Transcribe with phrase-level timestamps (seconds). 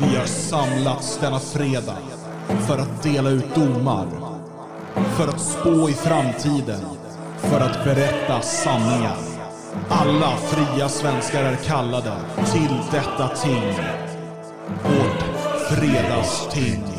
[0.00, 1.96] Vi har samlats denna fredag
[2.66, 4.06] för att dela ut domar.
[4.94, 6.80] För att spå i framtiden.
[7.38, 9.16] För att berätta sanningar.
[9.88, 12.12] Alla fria svenskar är kallade
[12.52, 13.74] till detta ting.
[14.84, 15.22] Vårt
[15.68, 16.97] fredagsting.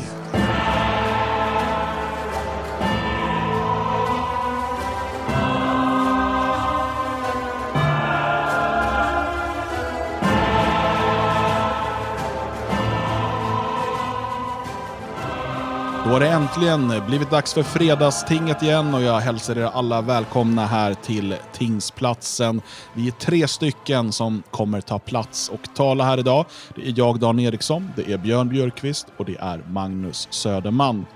[16.10, 20.66] Då har det äntligen blivit dags för Fredagstinget igen och jag hälsar er alla välkomna
[20.66, 22.60] här till Tingsplatsen.
[22.94, 26.46] Vi är tre stycken som kommer ta plats och tala här idag.
[26.74, 31.06] Det är jag, Dan Eriksson, det är Björn Björkqvist och det är Magnus Söderman.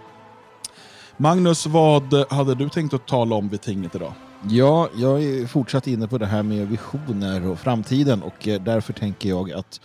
[1.16, 4.12] Magnus, vad hade du tänkt att tala om vid tinget idag?
[4.48, 8.92] Ja, jag är fortsatt inne på det här med visioner och framtiden och eh, därför
[8.92, 9.80] tänker jag att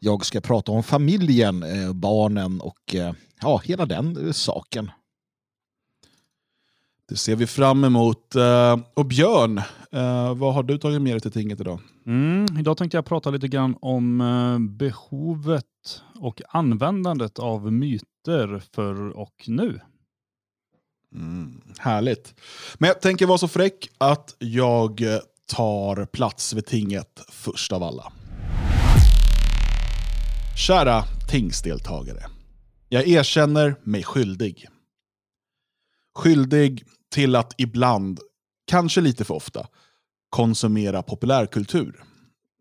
[0.00, 4.90] jag ska prata om familjen, eh, barnen och eh, ja, hela den eh, saken.
[7.08, 8.34] Det ser vi fram emot.
[8.94, 9.60] Och Björn,
[10.36, 11.80] vad har du tagit med dig till tinget idag?
[12.06, 15.64] Mm, idag tänkte jag prata lite grann om eh, behovet
[16.20, 19.80] och användandet av myter för och nu.
[21.14, 22.34] Mm, härligt.
[22.78, 25.02] Men jag tänker vara så fräck att jag
[25.46, 28.12] tar plats vid tinget först av alla.
[30.66, 32.26] Kära tingsdeltagare.
[32.88, 34.66] Jag erkänner mig skyldig.
[36.14, 38.20] Skyldig till att ibland,
[38.66, 39.66] kanske lite för ofta,
[40.30, 42.04] konsumera populärkultur.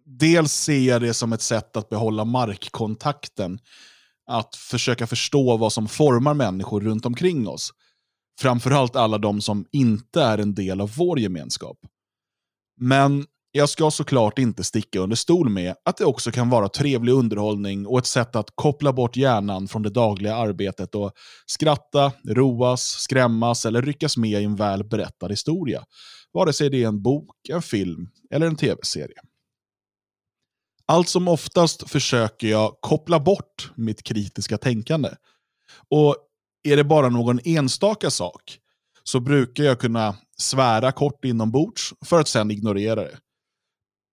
[0.06, 3.60] Dels ser jag det som ett sätt att behålla markkontakten,
[4.26, 7.74] att försöka förstå vad som formar människor runt omkring oss.
[8.40, 11.78] Framförallt alla de som inte är en del av vår gemenskap.
[12.78, 17.14] Men jag ska såklart inte sticka under stol med att det också kan vara trevlig
[17.14, 21.12] underhållning och ett sätt att koppla bort hjärnan från det dagliga arbetet och
[21.46, 25.84] skratta, roas, skrämmas eller ryckas med i en väl berättad historia.
[26.34, 29.18] Vare sig det är en bok, en film eller en tv-serie.
[30.86, 35.10] Allt som oftast försöker jag koppla bort mitt kritiska tänkande.
[35.90, 36.16] Och
[36.64, 38.60] är det bara någon enstaka sak
[39.04, 43.18] så brukar jag kunna svära kort inombords för att sen ignorera det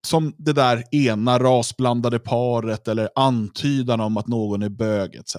[0.06, 5.36] som det där ena rasblandade paret eller antydan om att någon är bög etc.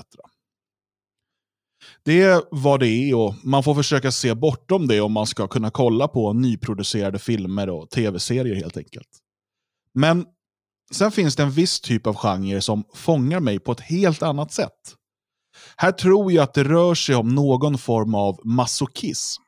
[2.05, 5.47] Det är vad det är och man får försöka se bortom det om man ska
[5.47, 9.09] kunna kolla på nyproducerade filmer och tv-serier helt enkelt.
[9.93, 10.25] Men
[10.91, 14.51] sen finns det en viss typ av genre som fångar mig på ett helt annat
[14.51, 14.95] sätt.
[15.77, 19.43] Här tror jag att det rör sig om någon form av masochism.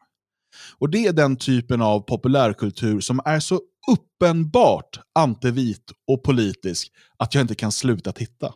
[0.78, 7.34] Och det är den typen av populärkultur som är så uppenbart antivit och politisk att
[7.34, 8.54] jag inte kan sluta titta.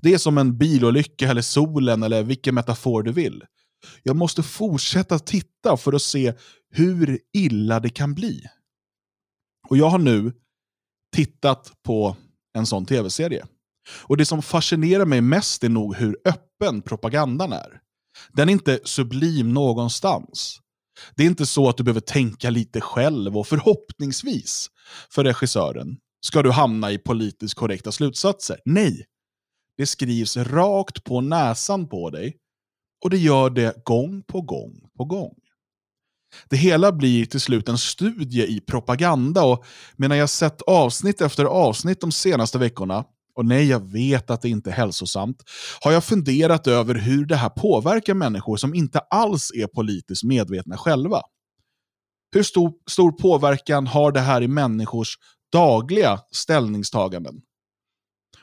[0.00, 3.44] Det är som en bilolycka eller solen eller vilken metafor du vill.
[4.02, 6.34] Jag måste fortsätta titta för att se
[6.70, 8.42] hur illa det kan bli.
[9.68, 10.32] Och jag har nu
[11.16, 12.16] tittat på
[12.54, 13.46] en sån tv-serie.
[14.02, 17.80] Och det som fascinerar mig mest är nog hur öppen propagandan är.
[18.32, 20.60] Den är inte sublim någonstans.
[21.16, 24.70] Det är inte så att du behöver tänka lite själv och förhoppningsvis
[25.10, 25.96] för regissören
[26.26, 28.60] ska du hamna i politiskt korrekta slutsatser.
[28.64, 29.04] Nej,
[29.76, 32.36] det skrivs rakt på näsan på dig
[33.04, 35.34] och det gör det gång på gång på gång.
[36.48, 39.64] Det hela blir till slut en studie i propaganda och
[39.96, 43.04] medan jag sett avsnitt efter avsnitt de senaste veckorna
[43.34, 45.42] och nej, jag vet att det inte är hälsosamt,
[45.80, 50.76] har jag funderat över hur det här påverkar människor som inte alls är politiskt medvetna
[50.76, 51.22] själva.
[52.32, 55.18] Hur stor, stor påverkan har det här i människors
[55.52, 57.42] dagliga ställningstaganden?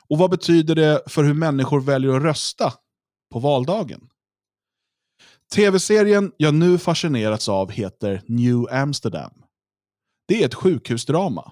[0.09, 2.73] Och vad betyder det för hur människor väljer att rösta
[3.33, 4.09] på valdagen?
[5.55, 9.31] Tv-serien jag nu fascinerats av heter New Amsterdam.
[10.27, 11.51] Det är ett sjukhusdrama.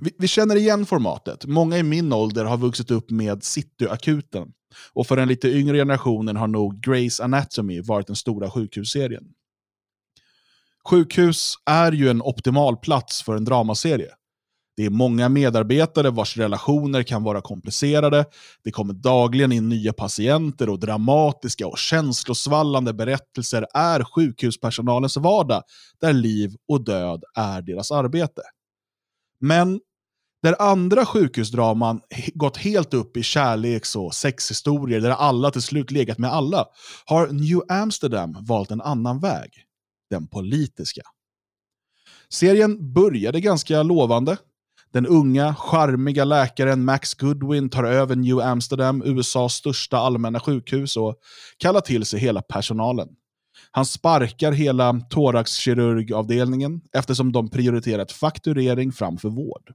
[0.00, 1.46] Vi, vi, känner igen formatet.
[1.46, 4.52] Många i min ålder har vuxit upp med Cityakuten.
[4.92, 9.24] Och för den lite yngre generationen har nog Grey's Anatomy varit den stora sjukhusserien.
[10.88, 14.10] Sjukhus är ju en optimal plats för en dramaserie.
[14.76, 18.24] Det är många medarbetare vars relationer kan vara komplicerade.
[18.64, 25.62] Det kommer dagligen in nya patienter och dramatiska och känslosvallande berättelser är sjukhuspersonalens vardag,
[26.00, 28.42] där liv och död är deras arbete.
[29.42, 29.80] Men
[30.42, 32.00] där andra sjukhusdraman
[32.34, 36.66] gått helt upp i kärleks och sexhistorier där alla till slut legat med alla,
[37.06, 39.50] har New Amsterdam valt en annan väg.
[40.10, 41.02] Den politiska.
[42.28, 44.36] Serien började ganska lovande.
[44.92, 51.16] Den unga, charmiga läkaren Max Goodwin tar över New Amsterdam, USAs största allmänna sjukhus och
[51.58, 53.08] kallar till sig hela personalen.
[53.70, 59.72] Han sparkar hela thoraxkirurgavdelningen eftersom de prioriterat fakturering framför vård.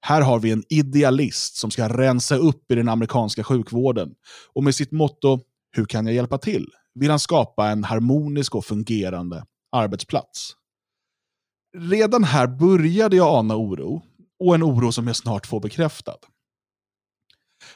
[0.00, 4.14] Här har vi en idealist som ska rensa upp i den amerikanska sjukvården
[4.52, 5.40] och med sitt motto
[5.76, 10.56] “Hur kan jag hjälpa till?” vill han skapa en harmonisk och fungerande arbetsplats.
[11.76, 14.02] Redan här började jag ana oro,
[14.38, 16.16] och en oro som jag snart får bekräftad.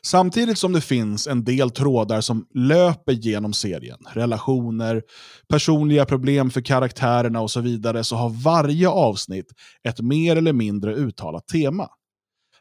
[0.06, 5.02] Samtidigt som det finns en del trådar som löper genom serien, relationer,
[5.48, 9.46] personliga problem för karaktärerna och så vidare, så har varje avsnitt
[9.88, 11.88] ett mer eller mindre uttalat tema.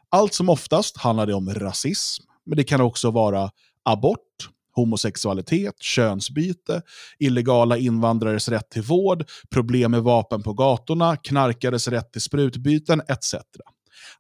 [0.10, 3.52] Allt som oftast handlar det om rasism, men det kan också vara
[3.84, 6.82] abort, homosexualitet, könsbyte,
[7.20, 13.36] illegala invandrares rätt till vård, problem med vapen på gatorna, knarkares rätt till sprutbyten etc.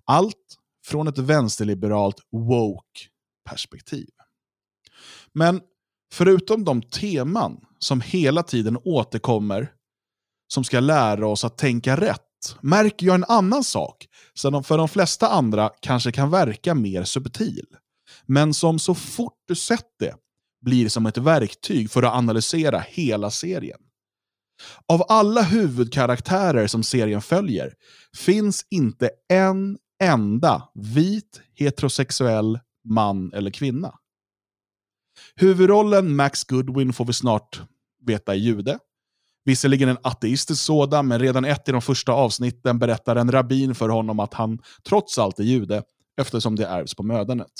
[0.05, 0.35] Allt
[0.85, 3.14] från ett vänsterliberalt woke
[3.49, 4.09] perspektiv.
[5.33, 5.61] Men
[6.13, 9.71] förutom de teman som hela tiden återkommer
[10.47, 12.21] som ska lära oss att tänka rätt,
[12.61, 17.65] märker jag en annan sak som för de flesta andra kanske kan verka mer subtil.
[18.25, 20.15] Men som så fort du sett det
[20.65, 23.79] blir som ett verktyg för att analysera hela serien.
[24.87, 27.73] Av alla huvudkaraktärer som serien följer
[28.17, 33.93] finns inte en enda vit heterosexuell man eller kvinna.
[35.35, 37.61] Huvudrollen Max Goodwin får vi snart
[38.05, 38.79] veta är jude.
[39.45, 43.89] Visserligen en ateistisk sådan, men redan ett i de första avsnitten berättar en rabbin för
[43.89, 45.83] honom att han trots allt är jude,
[46.21, 47.51] eftersom det ärvs på mödernet.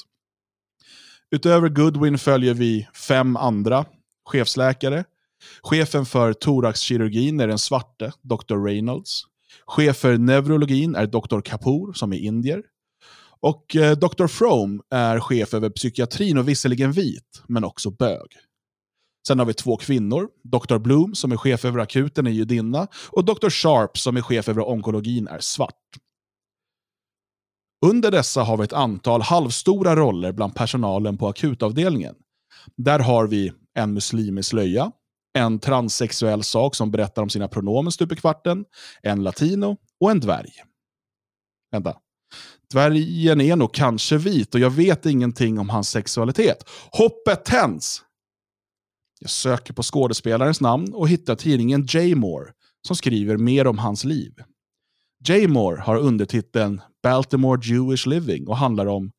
[1.31, 3.85] Utöver Goodwin följer vi fem andra
[4.25, 5.03] chefsläkare.
[5.61, 8.65] Chefen för thoraxkirurgin är den svarte, Dr.
[8.65, 9.23] Reynolds.
[9.67, 11.41] Chef för neurologin är Dr.
[11.41, 12.63] Kapoor, som är indier.
[13.39, 14.27] Och eh, Dr.
[14.27, 18.27] Frome är chef över psykiatrin och visserligen vit, men också bög.
[19.27, 20.29] Sen har vi två kvinnor.
[20.43, 20.77] Dr.
[20.77, 22.87] Bloom, som är chef över akuten, är judinna.
[23.09, 23.49] Och Dr.
[23.49, 25.73] Sharp, som är chef över onkologin, är svart.
[27.85, 32.15] Under dessa har vi ett antal halvstora roller bland personalen på akutavdelningen.
[32.77, 34.91] Där har vi en muslim i slöja,
[35.37, 38.65] en transsexuell sak som berättar om sina pronomen stup i kvarten,
[39.03, 40.51] en latino och en dvärg.
[41.71, 41.97] Vänta.
[42.69, 46.69] Dvärgen är nog kanske vit och jag vet ingenting om hans sexualitet.
[46.91, 48.01] Hoppet tänds!
[49.19, 52.51] Jag söker på skådespelarens namn och hittar tidningen Jaymore
[52.87, 54.33] som skriver mer om hans liv.
[55.27, 59.11] Jaymore har undertiteln Baltimore Jewish Living och handlar om,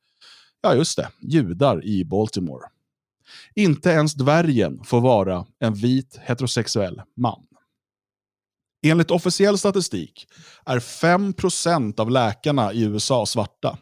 [0.62, 2.69] ja just det, judar i Baltimore.
[3.54, 7.45] Inte ens dvärgen får vara en vit heterosexuell man.
[8.91, 10.27] Enligt officiell statistik
[10.67, 13.79] är 5% av läkarna i USA svarta.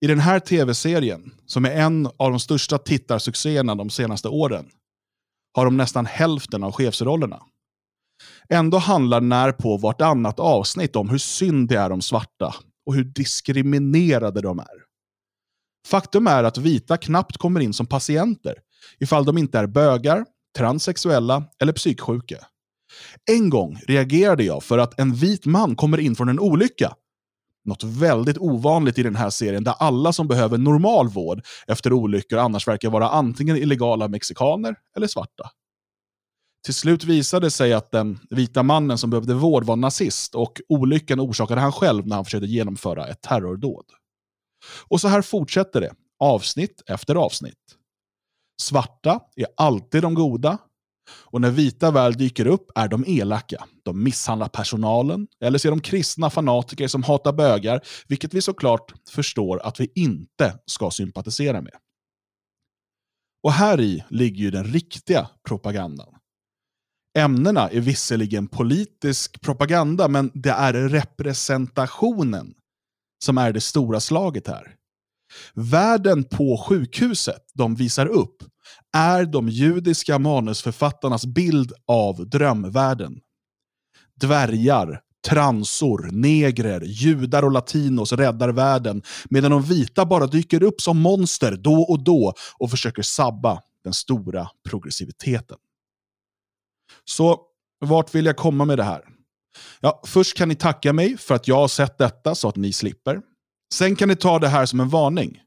[0.00, 4.66] I den här tv-serien, som är en av de största tittarsuccéerna de senaste åren,
[5.54, 7.42] har de nästan hälften av chefsrollerna.
[8.48, 12.54] Ändå handlar när på vartannat avsnitt om hur synd det är om svarta
[12.86, 14.86] och hur diskriminerade de är.
[15.86, 18.54] Faktum är att vita knappt kommer in som patienter
[19.00, 20.24] ifall de inte är bögar,
[20.56, 22.46] transsexuella eller psyksjuka.
[23.30, 26.94] En gång reagerade jag för att en vit man kommer in från en olycka.
[27.64, 32.38] Något väldigt ovanligt i den här serien där alla som behöver normal vård efter olyckor
[32.38, 35.50] annars verkar vara antingen illegala mexikaner eller svarta.
[36.64, 40.60] Till slut visade det sig att den vita mannen som behövde vård var nazist och
[40.68, 43.84] olyckan orsakade han själv när han försökte genomföra ett terrordåd.
[44.88, 47.76] Och så här fortsätter det, avsnitt efter avsnitt.
[48.62, 50.58] Svarta är alltid de goda,
[51.10, 53.64] och när vita väl dyker upp är de elaka.
[53.82, 59.60] De misshandlar personalen, eller ser de kristna fanatiker som hatar bögar, vilket vi såklart förstår
[59.66, 61.74] att vi inte ska sympatisera med.
[63.42, 66.08] Och här i ligger ju den riktiga propagandan.
[67.18, 72.54] Ämnena är visserligen politisk propaganda, men det är representationen
[73.24, 74.74] som är det stora slaget här.
[75.54, 78.42] Världen på sjukhuset de visar upp
[78.96, 83.20] är de judiska manusförfattarnas bild av drömvärlden.
[84.20, 91.00] Dvärgar, transor, negrer, judar och latinos räddar världen medan de vita bara dyker upp som
[91.00, 95.56] monster då och då och försöker sabba den stora progressiviteten.
[97.04, 97.40] Så
[97.80, 99.02] vart vill jag komma med det här?
[99.80, 102.72] Ja, först kan ni tacka mig för att jag har sett detta så att ni
[102.72, 103.20] slipper.
[103.74, 105.40] Sen kan ni ta det här som en varning.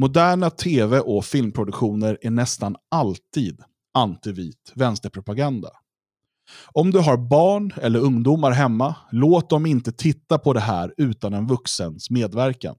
[0.00, 3.60] Moderna tv och filmproduktioner är nästan alltid
[3.94, 5.68] antivit vänsterpropaganda.
[6.72, 11.34] Om du har barn eller ungdomar hemma, låt dem inte titta på det här utan
[11.34, 12.76] en vuxens medverkan.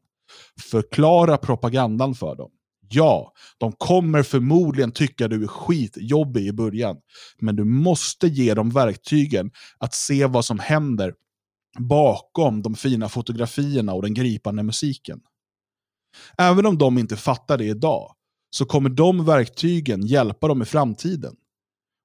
[0.72, 2.52] Förklara propagandan för dem.
[2.92, 6.98] Ja, de kommer förmodligen tycka du är skitjobbig i början,
[7.40, 11.14] men du måste ge dem verktygen att se vad som händer
[11.80, 15.20] bakom de fina fotografierna och den gripande musiken.
[16.38, 18.16] Även om de inte fattar det idag,
[18.50, 21.36] så kommer de verktygen hjälpa dem i framtiden.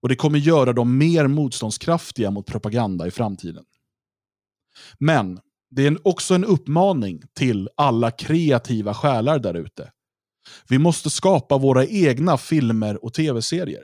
[0.02, 3.64] Och det kommer göra dem mer motståndskraftiga mot propaganda i framtiden.
[4.98, 9.90] Men det är också en uppmaning till alla kreativa själar där ute.
[10.68, 13.82] Vi måste skapa våra egna filmer och tv-serier.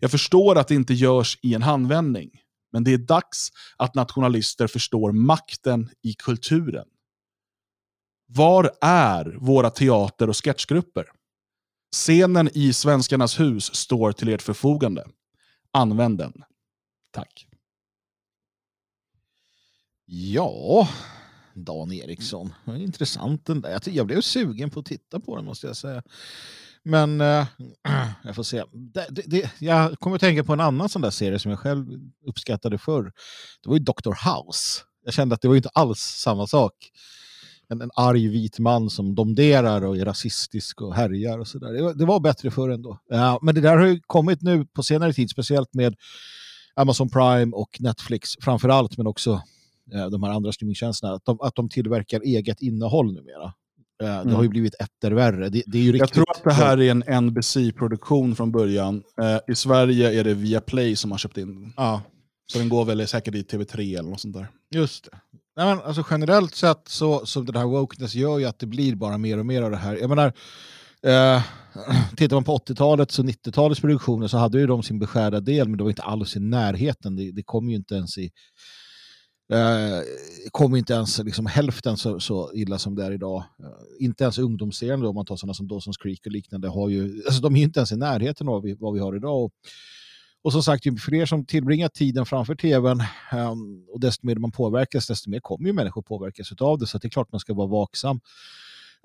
[0.00, 2.30] Jag förstår att det inte görs i en handvändning,
[2.72, 6.86] men det är dags att nationalister förstår makten i kulturen.
[8.26, 11.04] Var är våra teater och sketchgrupper?
[11.92, 15.06] Scenen i Svenskarnas hus står till ert förfogande.
[15.72, 16.32] Använd den.
[17.12, 17.46] Tack.
[20.06, 20.88] Ja,
[21.54, 22.52] Dan Eriksson.
[22.66, 23.80] Intressant den där.
[23.84, 26.02] Jag blev sugen på att titta på den måste jag säga.
[26.82, 27.46] Men äh,
[28.24, 28.64] jag får se.
[28.72, 31.60] Det, det, det, jag kommer att tänka på en annan sån där serie som jag
[31.60, 31.86] själv
[32.26, 33.12] uppskattade förr.
[33.62, 34.10] Det var ju Dr.
[34.10, 34.82] House.
[35.04, 36.74] Jag kände att det var inte alls samma sak.
[37.68, 41.72] En, en arg vit man som domderar och är rasistisk och härjar och sådär.
[41.72, 42.98] Det, det var bättre förr ändå.
[43.08, 45.94] Ja, men det där har ju kommit nu på senare tid, speciellt med
[46.74, 49.42] Amazon Prime och Netflix framför allt, men också
[49.94, 53.44] eh, de här andra streamingtjänsterna, att de, att de tillverkar eget innehåll numera.
[54.02, 54.34] Eh, det Mm.
[54.34, 55.48] har ju blivit etter värre.
[55.48, 56.12] Det, det är ju Jag riktigt...
[56.14, 59.02] tror att det här är en NBC-produktion från början.
[59.20, 61.72] Eh, I Sverige är det Viaplay som har köpt in den.
[61.76, 62.02] Ja,
[62.46, 64.46] Så den går väl säkert i TV3 eller något sånt där.
[64.70, 65.18] just det.
[65.56, 68.94] Nej, men alltså generellt sett så, så den här wokeness gör ju att det blir
[68.94, 69.96] bara mer och mer av det här.
[69.96, 70.32] Jag menar,
[71.02, 71.42] eh,
[72.16, 75.78] tittar man på 80-talet och 90-talets produktioner så hade ju de sin beskärda del men
[75.78, 77.16] det var inte alls i närheten.
[77.16, 78.30] Det, det kom ju inte ens i
[79.52, 80.00] eh,
[80.50, 83.44] kom inte ens liksom hälften så, så illa som det är idag.
[83.60, 86.88] Eh, inte ens ungdomsserien då, om man tar sådana som Dawson's Creek och liknande har
[86.88, 89.16] ju, alltså de är ju inte ens i närheten av vad vi, vad vi har
[89.16, 89.44] idag.
[89.44, 89.52] Och,
[90.44, 94.52] och som sagt, ju fler som tillbringar tiden framför tvn um, och desto mer man
[94.52, 96.86] påverkas, desto mer kommer ju människor påverkas av det.
[96.86, 98.20] Så det är klart man ska vara vaksam.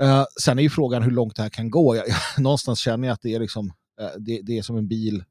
[0.04, 1.96] Uh, sen är ju frågan hur långt det här kan gå.
[1.96, 2.06] Jag,
[2.38, 3.68] någonstans känner jag att det är, liksom,
[4.02, 5.24] uh, det, det är som en bil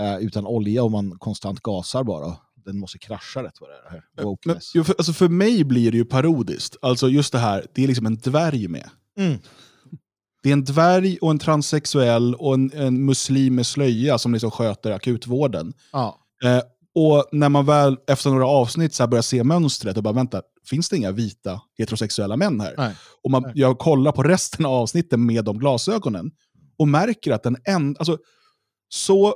[0.00, 2.36] uh, utan olja och man konstant gasar bara.
[2.54, 4.02] Den måste krascha rätt vad det är.
[4.74, 6.76] Men, för, alltså för mig blir det ju parodiskt.
[6.82, 8.90] Alltså just det här, det är liksom en dvärg med.
[9.18, 9.38] Mm.
[10.42, 14.50] Det är en dvärg och en transsexuell och en, en muslim med slöja som liksom
[14.50, 15.72] sköter akutvården.
[15.92, 16.18] Ja.
[16.44, 16.60] Eh,
[16.94, 20.88] och när man väl efter några avsnitt så börjar se mönstret och bara vänta, finns
[20.88, 22.74] det inga vita heterosexuella män här?
[22.76, 22.94] Nej.
[23.22, 26.30] Och man, jag kollar på resten av avsnitten med de glasögonen
[26.78, 28.18] och märker att den en, alltså,
[28.88, 29.34] så...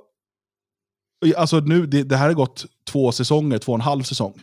[1.36, 4.34] Alltså nu, det, det här har gått två säsonger, två och en halv säsong.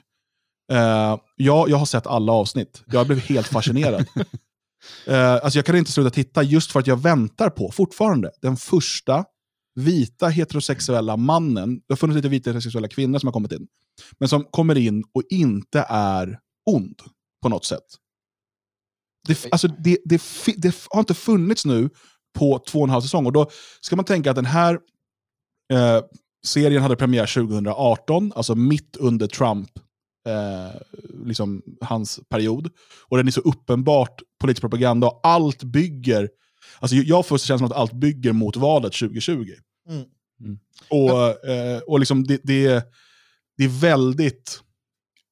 [0.71, 2.83] Eh, jag, jag har sett alla avsnitt.
[2.85, 4.05] Jag blev helt fascinerad.
[5.07, 8.57] Eh, alltså jag kan inte sluta titta just för att jag väntar på, fortfarande, den
[8.57, 9.25] första
[9.75, 11.75] vita heterosexuella mannen.
[11.75, 13.67] Det har funnits lite vita heterosexuella kvinnor som har kommit in.
[14.19, 17.01] Men som kommer in och inte är ond
[17.41, 17.85] på något sätt.
[19.27, 20.21] Det, alltså det, det,
[20.57, 21.89] det har inte funnits nu
[22.39, 23.25] på två och en halv säsong.
[23.25, 23.49] Och då
[23.81, 24.79] ska man tänka att den här
[25.73, 26.01] eh,
[26.45, 29.69] serien hade premiär 2018, alltså mitt under Trump,
[30.27, 30.81] eh,
[31.25, 32.69] liksom hans period.
[33.07, 36.29] Och den är så uppenbart politisk propaganda och allt bygger,
[36.79, 39.49] alltså jag får känslan att allt bygger mot valet 2020.
[39.89, 40.03] Mm.
[40.39, 40.59] Mm.
[40.89, 42.85] Och, eh, och liksom det, det,
[43.57, 44.61] det är väldigt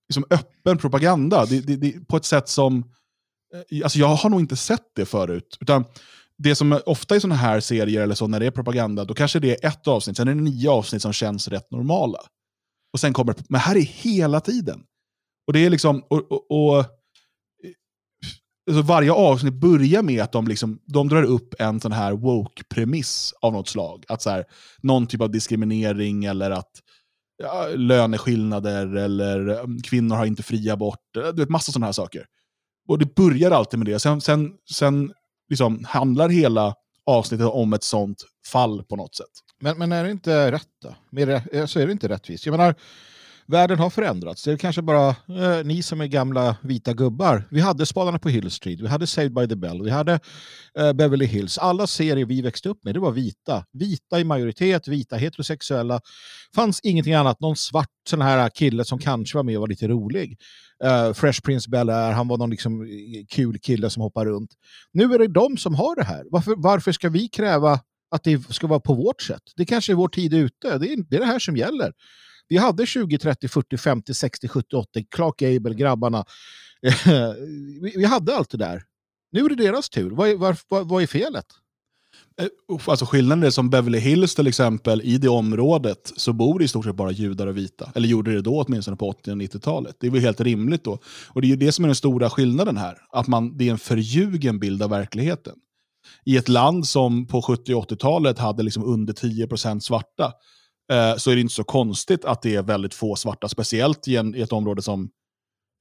[0.10, 2.84] liksom öppen propaganda, det, det, det, på ett sätt som,
[3.54, 5.58] eh, alltså jag har nog inte sett det förut.
[5.60, 5.86] Utan
[6.38, 9.14] det som är ofta i sådana här serier, eller så, när det är propaganda, då
[9.14, 12.20] kanske det är ett avsnitt, sen är det nio avsnitt som känns rätt normala.
[12.94, 14.84] Och sen kommer men här är hela tiden.
[15.48, 16.86] Och det är liksom, och, och, och
[18.70, 23.34] alltså varje avsnitt börjar med att de, liksom, de drar upp en sån här woke-premiss
[23.42, 24.06] av något slag.
[24.08, 24.46] Att så här,
[24.82, 26.72] någon typ av diskriminering eller att
[27.44, 31.00] ja, löneskillnader eller um, kvinnor har inte fri abort.
[31.14, 32.26] Du vet, massa sådana här saker.
[32.88, 34.00] Och det börjar alltid med det.
[34.00, 35.12] Sen, sen, sen
[35.50, 36.74] liksom handlar hela
[37.06, 39.49] avsnittet om ett sånt fall på något sätt.
[39.60, 40.96] Men, men är det inte rätt då?
[41.10, 42.46] Mer, eh, så är det inte rättvist.
[42.46, 42.76] Jag menar,
[43.46, 44.44] världen har förändrats.
[44.44, 47.44] Det är kanske bara eh, ni som är gamla vita gubbar.
[47.52, 50.20] Vi hade Spadarna på Hill Street, vi hade Saved by the Bell, vi hade
[50.80, 51.58] eh, Beverly Hills.
[51.58, 53.66] Alla serier vi växte upp med, det var vita.
[53.72, 56.02] Vita i majoritet, vita heterosexuella.
[56.56, 57.40] fanns ingenting annat.
[57.40, 60.38] Någon svart sån här kille som kanske var med och var lite rolig.
[60.84, 62.88] Eh, Fresh Prince Bel-Air, han var någon liksom eh,
[63.30, 64.52] kul kille som hoppar runt.
[64.94, 66.24] Nu är det de som har det här.
[66.32, 67.80] Varför, varför ska vi kräva
[68.12, 69.44] att det ska vara på vårt sätt.
[69.56, 70.78] Det kanske är vår tid ute.
[70.78, 71.94] Det är det, är det här som gäller.
[72.48, 76.26] Vi hade 20, 30, 40, 50, 60, 70, 80, Clark Gable, grabbarna.
[77.82, 78.84] vi, vi hade allt det där.
[79.32, 80.12] Nu är det deras tur.
[80.12, 81.46] Vad är, var, vad, vad är felet?
[82.42, 82.48] Eh,
[82.86, 86.68] alltså skillnaden är som Beverly Hills till exempel, i det området så bor det i
[86.68, 87.92] stort sett bara judar och vita.
[87.96, 89.96] Eller gjorde det då åtminstone på 80 och 90-talet.
[90.00, 91.00] Det är väl helt rimligt då.
[91.28, 92.98] Och det är ju det som är den stora skillnaden här.
[93.12, 95.56] Att man, det är en förljugen bild av verkligheten.
[96.26, 100.34] I ett land som på 70 och 80-talet hade liksom under 10% svarta
[100.92, 103.50] eh, så är det inte så konstigt att det är väldigt få svarta.
[103.50, 105.10] Speciellt i, en, i ett område som...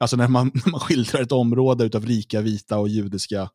[0.00, 3.50] Alltså när man, när man skildrar ett område utav rika, vita och judiska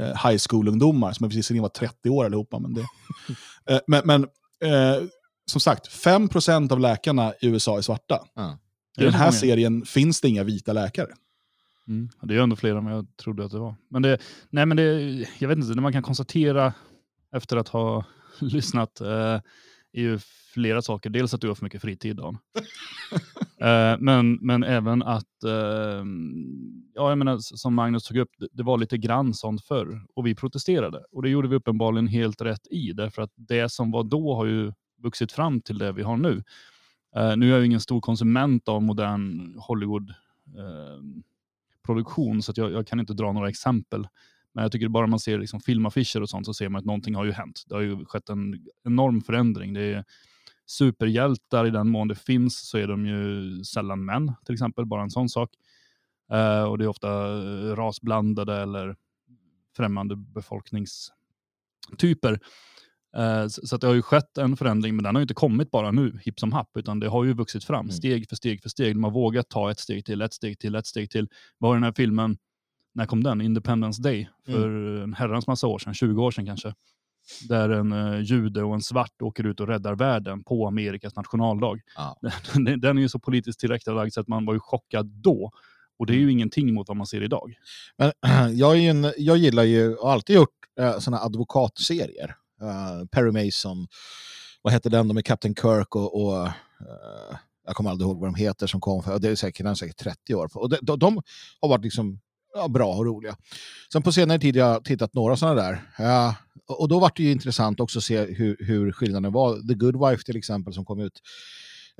[0.00, 2.58] eh, high school-ungdomar som visserligen var 30 år allihopa.
[2.58, 2.86] Men, det,
[3.70, 4.22] eh, men, men
[4.72, 5.02] eh,
[5.50, 8.20] som sagt, 5% av läkarna i USA är svarta.
[8.34, 8.58] Ja.
[8.98, 11.08] I den här serien finns det inga vita läkare.
[11.88, 12.08] Mm.
[12.22, 13.74] Det är ju ändå fler än jag trodde att det var.
[13.88, 14.18] Men det,
[14.50, 15.00] nej men det,
[15.38, 16.72] jag vet inte, det man kan konstatera
[17.32, 18.04] efter att ha
[18.40, 19.40] lyssnat eh,
[19.92, 20.18] är ju
[20.54, 21.10] flera saker.
[21.10, 22.38] Dels att du har för mycket fritid, Dan.
[23.60, 26.04] eh, men, men även att, eh,
[26.94, 30.26] ja, jag menar, som Magnus tog upp, det, det var lite grann sånt förr och
[30.26, 31.04] vi protesterade.
[31.12, 34.46] Och det gjorde vi uppenbarligen helt rätt i, därför att det som var då har
[34.46, 36.42] ju vuxit fram till det vi har nu.
[37.16, 40.10] Eh, nu är jag ju ingen stor konsument av modern Hollywood
[40.56, 41.02] eh,
[41.86, 44.08] produktion, så att jag, jag kan inte dra några exempel.
[44.54, 47.14] Men jag tycker bara man ser liksom filmaffischer och sånt så ser man att någonting
[47.14, 47.62] har ju hänt.
[47.66, 49.74] Det har ju skett en enorm förändring.
[49.74, 50.04] Det är
[50.66, 54.86] superhjältar i den mån det finns så är de ju sällan män, till exempel.
[54.86, 55.50] Bara en sån sak.
[56.32, 58.96] Eh, och det är ofta eh, rasblandade eller
[59.76, 62.40] främmande befolkningstyper.
[63.16, 65.90] Eh, så det har ju skett en förändring, men den har ju inte kommit bara
[65.90, 67.92] nu, hipp som happ, utan det har ju vuxit fram Mm.
[67.92, 68.94] steg för steg för steg.
[68.94, 71.28] De har vågat ta ett steg till, ett steg till, ett steg till.
[71.58, 72.36] Vad har den här filmen,
[72.94, 73.40] när kom den?
[73.40, 74.68] Independence Day, för
[75.02, 76.74] en herrans massa år sedan, 20 år sedan kanske.
[77.48, 81.80] Där en uh, jude och en svart åker ut och räddar världen på Amerikas nationaldag.
[81.96, 82.16] Ja.
[82.54, 85.50] Den, den är ju så politiskt tillrättalagd så att man var ju chockad då.
[85.98, 87.54] Och det är ju ingenting mot vad man ser idag.
[87.98, 88.12] Men,
[88.58, 92.36] jag, en, jag gillar ju, och har alltid gjort, uh, sådana advokatserier.
[92.62, 93.86] Uh, Perry Mason,
[94.62, 96.52] vad hette den, de är Captain Kirk och, och uh,
[97.66, 99.74] jag kommer aldrig ihåg vad de heter som kom, för, det är säkert, den är
[99.74, 100.50] säkert 30 år.
[100.54, 101.22] Och de, de, de
[101.60, 102.20] har varit liksom,
[102.54, 103.36] ja, bra och roliga.
[103.92, 105.82] Sen på senare tid har jag tittat några sådana där.
[105.98, 106.34] Ja,
[106.68, 109.68] och och då var det ju intressant också att se hur, hur skillnaden var.
[109.68, 111.20] The Good Wife till exempel som kom ut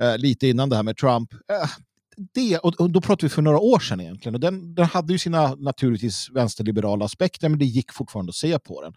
[0.01, 1.33] eh, lite innan det här med Trump.
[1.33, 1.69] Eh,
[2.33, 4.35] det, och, då pratar vi för några år sedan egentligen.
[4.35, 8.59] Och den, den hade ju sina naturligtvis vänsterliberala aspekter, men det gick fortfarande att se
[8.59, 8.93] på den.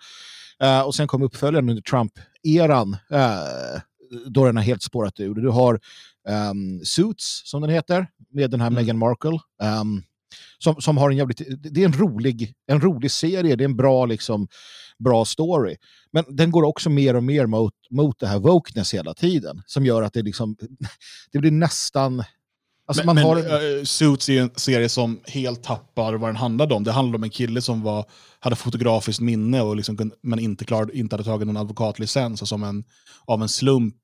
[0.62, 3.80] Eh, och sen kom uppföljaren under Trump-eran, eh,
[4.26, 5.34] då den har helt spårat ur.
[5.34, 5.80] Du har
[6.28, 8.74] ehm, Suits, som den heter, med den här Mm.
[8.74, 9.38] Meghan Markle.
[9.62, 10.02] ehm,
[10.58, 13.76] som, som har en jävligt, det är en rolig, en rolig serie, det är en
[13.76, 14.48] bra, liksom,
[14.98, 15.76] bra story.
[16.12, 19.62] Men den går också mer och mer mot, mot det här wokeness hela tiden.
[19.66, 20.56] Som gör att det, liksom,
[21.32, 22.24] det blir nästan...
[22.90, 26.36] Alltså men man har, men, eh, Suits är en serie som helt tappar vad den
[26.36, 26.84] handlade om.
[26.84, 28.04] Det handlade om en kille som var,
[28.40, 32.62] hade fotografiskt minne och liksom, men inte, klar, inte hade tagit någon advokatlicens och som
[32.62, 32.84] en,
[33.24, 33.94] av en slump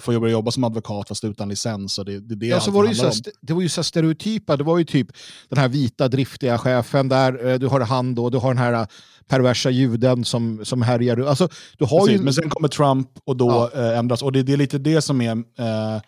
[0.00, 1.98] får börja jobba som advokat fast utan licens.
[1.98, 4.56] Och det, det det Ja, så var det, ju så, det var ju så stereotypa,
[4.56, 5.08] det var ju typ
[5.48, 8.72] den här vita driftiga chefen där, eh, du har han då, du har den här
[8.72, 8.86] eh,
[9.28, 11.26] perversa juden som, som härjar.
[11.26, 12.24] Alltså, du har Precis, ju...
[12.24, 14.22] Men sen kommer Trump och då eh, ändras.
[14.22, 16.00] Och det, det är lite det som är, eh,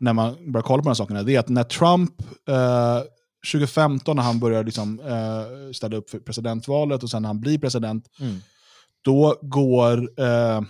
[0.00, 2.14] när man börjar kolla på de här sakerna, det är att när Trump
[2.48, 3.00] eh,
[3.52, 7.58] 2015 när han börjar liksom, eh, ställa upp för presidentvalet och sen när han blir
[7.58, 8.36] president, Mm.
[9.04, 10.60] då går eh,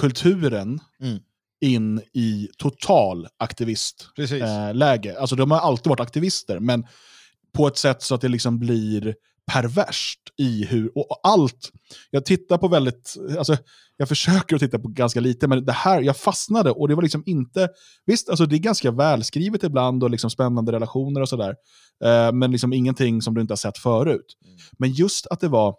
[0.00, 1.18] kulturen Mm.
[1.60, 5.10] in i total aktivistläge.
[5.12, 6.86] Eh, alltså de har alltid varit aktivister, men
[7.54, 9.14] på ett sätt så att det liksom blir
[9.52, 11.72] perverst i hur, och och allt,
[12.10, 13.56] jag tittar på väldigt, alltså
[13.96, 17.02] jag försöker att titta på ganska lite, men det här, jag fastnade och det var
[17.02, 17.68] liksom inte,
[18.06, 21.54] visst, alltså det är ganska välskrivet ibland och liksom spännande relationer och sådär,
[22.04, 24.36] eh, men liksom ingenting som du inte har sett förut.
[24.78, 25.74] Men just att det var,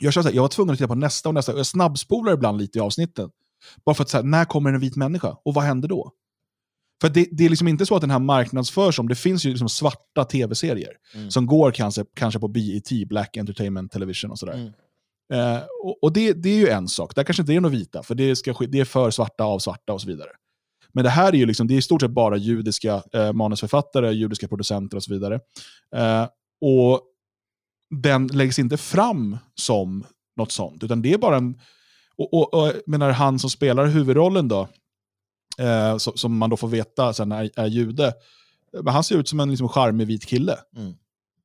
[0.00, 2.32] jag, kände här, jag var tvungen att titta på nästa och nästa, och jag snabbspolar
[2.32, 3.30] ibland lite i avsnitten.
[3.84, 5.36] Bara för att, så här, när kommer en vit människa?
[5.44, 6.12] Och vad händer då?
[7.00, 9.50] För det, det är liksom inte så att den här marknadsförs som, det finns ju
[9.50, 11.30] liksom svarta tv-serier Mm.
[11.30, 14.52] som går kanske, kanske på BET, Black Entertainment Television och sådär.
[14.54, 14.72] Mm.
[15.32, 18.02] Eh, och och det, det är ju en sak, där kanske inte är några vita,
[18.02, 20.30] för det, ska, det är för svarta av svarta och så vidare.
[20.92, 24.12] Men det här är ju liksom, det är i stort sett bara judiska eh, manusförfattare,
[24.12, 25.40] judiska producenter och så vidare.
[25.96, 26.26] Eh,
[26.60, 27.00] och
[27.90, 31.60] den läggs inte fram som något sånt, utan det är bara en...
[32.16, 34.68] Och, och, och menar, han som spelar huvudrollen då,
[35.58, 38.12] eh, som, som man då får veta sen är, är jude,
[38.72, 40.58] men han ser ut som en liksom, charmig vit kille.
[40.76, 40.94] Mm.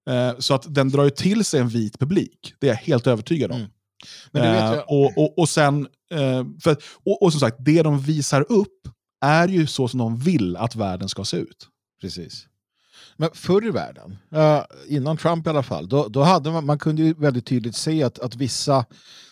[0.10, 3.08] Eh, så att den drar ju till sig en vit publik, det är jag helt
[3.08, 3.58] övertygad om.
[3.58, 3.70] Mm.
[4.32, 7.58] Men du vet Eh, ju- och, och, och sen, eh, för, och, och som sagt,
[7.60, 8.88] det de visar upp
[9.22, 11.68] är ju så som de vill att världen ska se ut.
[12.02, 12.48] Precis.
[13.18, 16.80] Men förr i världen, uh, innan Trump i alla fall, då, då hade man, man
[16.80, 18.86] kunde ju väldigt tydligt se att, att vissa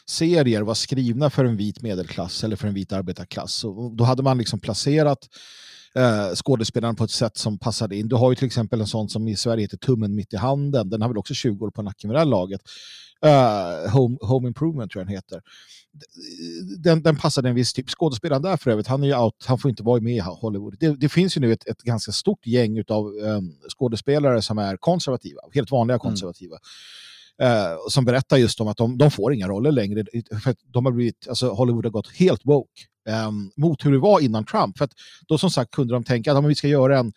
[0.05, 3.63] serier var skrivna för en vit medelklass eller för en vit arbetarklass.
[3.63, 5.29] Och då hade man liksom placerat
[5.95, 8.07] eh, skådespelaren på ett sätt som passade in.
[8.07, 10.89] Du har ju till exempel en sån som i Sverige heter Tummen mitt i handen.
[10.89, 12.61] Den har väl också 20 år på nacken med det här laget.
[13.25, 15.41] Uh, Home, Home Improvement tror jag den heter.
[16.77, 17.89] Den, den passade en viss typ.
[17.89, 20.75] Skådespelaren där för övrigt, han, är out, han får inte vara med i Hollywood.
[20.79, 23.41] Det, det finns ju nu ett, ett ganska stort gäng av um, eh,
[23.77, 25.99] skådespelare som är konservativa, helt vanliga mm.
[25.99, 26.55] konservativa.
[26.55, 26.61] Mm
[27.41, 30.03] eh, som berättar just om att de, de får inga roller längre.
[30.43, 34.19] För de har blivit, alltså Hollywood har gått helt woke eh, mot hur det var
[34.19, 34.77] innan Trump.
[34.77, 34.93] För att
[35.27, 37.13] då som sagt kunde de tänka att vi ska göra en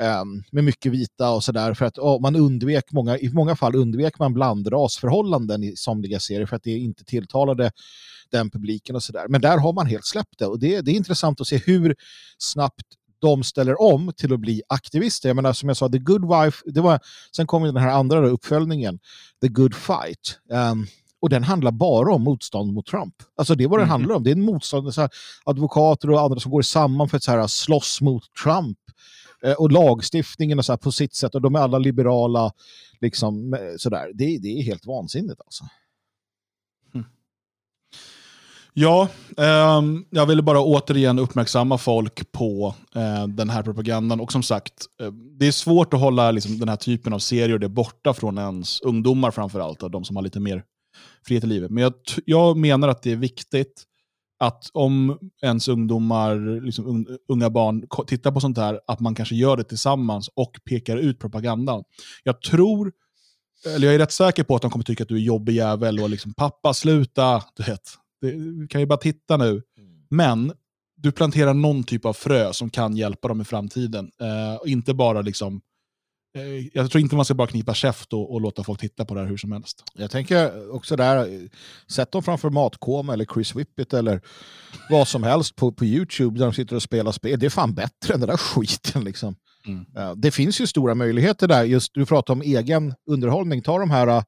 [0.00, 1.74] eh, med mycket vita och sådär.
[1.74, 6.46] För att oh, man undvek många, i många fall undvek man blandrasförhållanden i somliga serier
[6.46, 7.72] för att det inte tilltalade
[8.30, 9.26] den publiken och sådär.
[9.28, 11.96] Men där har man helt släppt det och det, det är intressant att se hur
[12.38, 12.84] snabbt
[13.20, 15.28] de ställer om till att bli aktivister.
[15.28, 17.00] Jag menar, som jag sa, The Good Wife, det var,
[17.36, 18.98] sen kom den här andra uppföljningen,
[19.40, 20.38] The Good Fight.
[20.72, 20.86] Um,
[21.20, 23.14] och den handlar bara om motstånd mot Trump.
[23.36, 23.90] Alltså det är vad mm.
[23.90, 24.24] handlar om.
[24.24, 25.10] Det är en motstånd, så här,
[25.44, 28.78] advokater och andra som går samman för att så här, slåss mot Trump.
[29.44, 31.34] Eh, och lagstiftningen och så på sitt sätt.
[31.34, 32.52] Och de är alla liberala.
[33.00, 34.10] Liksom, sådär.
[34.14, 35.64] Det, det är helt vansinnigt alltså.
[38.74, 44.20] Ja, eh, jag ville bara återigen uppmärksamma folk på eh, den här propagandan.
[44.20, 47.58] Och som sagt, eh, det är svårt att hålla liksom, den här typen av serier
[47.58, 49.92] det borta från ens ungdomar framförallt.
[49.92, 50.64] De som har lite mer
[51.26, 51.70] frihet i livet.
[51.70, 51.92] Men jag,
[52.24, 53.86] jag menar att det är viktigt
[54.40, 59.56] att om ens ungdomar, liksom unga barn, tittar på sånt här, att man kanske gör
[59.56, 61.84] det tillsammans och pekar ut propagandan.
[62.24, 62.92] Jag tror,
[63.74, 66.00] eller jag är rätt säker på att de kommer tycka att du är jobbig jävel
[66.00, 67.90] och liksom pappa sluta, du vet.
[68.20, 69.50] Du kan ju bara titta nu.
[69.50, 69.62] Mm.
[70.08, 70.52] Men
[70.96, 74.04] du planterar någon typ av frö som kan hjälpa dem i framtiden.
[74.04, 75.60] Uh, inte bara liksom
[76.36, 79.14] Eh, jag tror inte man ska bara knipa käft och, och, låta folk titta på
[79.14, 79.84] det här hur som helst.
[79.94, 81.48] Jag tänker också där,
[81.90, 84.20] sätt dem framför Matkoma eller Chris Whippet eller
[84.90, 87.38] vad som helst på, på YouTube där de sitter och spelar spel.
[87.38, 89.04] Det är fan bättre än den där skiten.
[89.04, 89.36] Liksom.
[89.66, 89.86] Mm.
[90.20, 91.64] Det finns ju stora möjligheter där.
[91.64, 93.62] Just Du pratar om egen underhållning.
[93.62, 94.24] Ta de här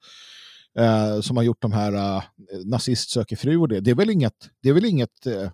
[0.80, 2.22] uh, som har gjort de här uh,
[2.64, 3.80] Nazist söker fru och det.
[3.80, 5.50] Det är väl inget, det är väl inget uh,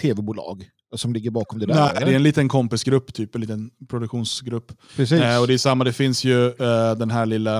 [0.00, 1.74] tv-bolag som ligger bakom det där?
[1.74, 2.06] Nej, eller?
[2.06, 4.72] det är en liten kompisgrupp, typ en liten produktionsgrupp.
[4.96, 5.20] Precis.
[5.20, 7.56] Eh, och det är samma, det finns ju eh, den här lilla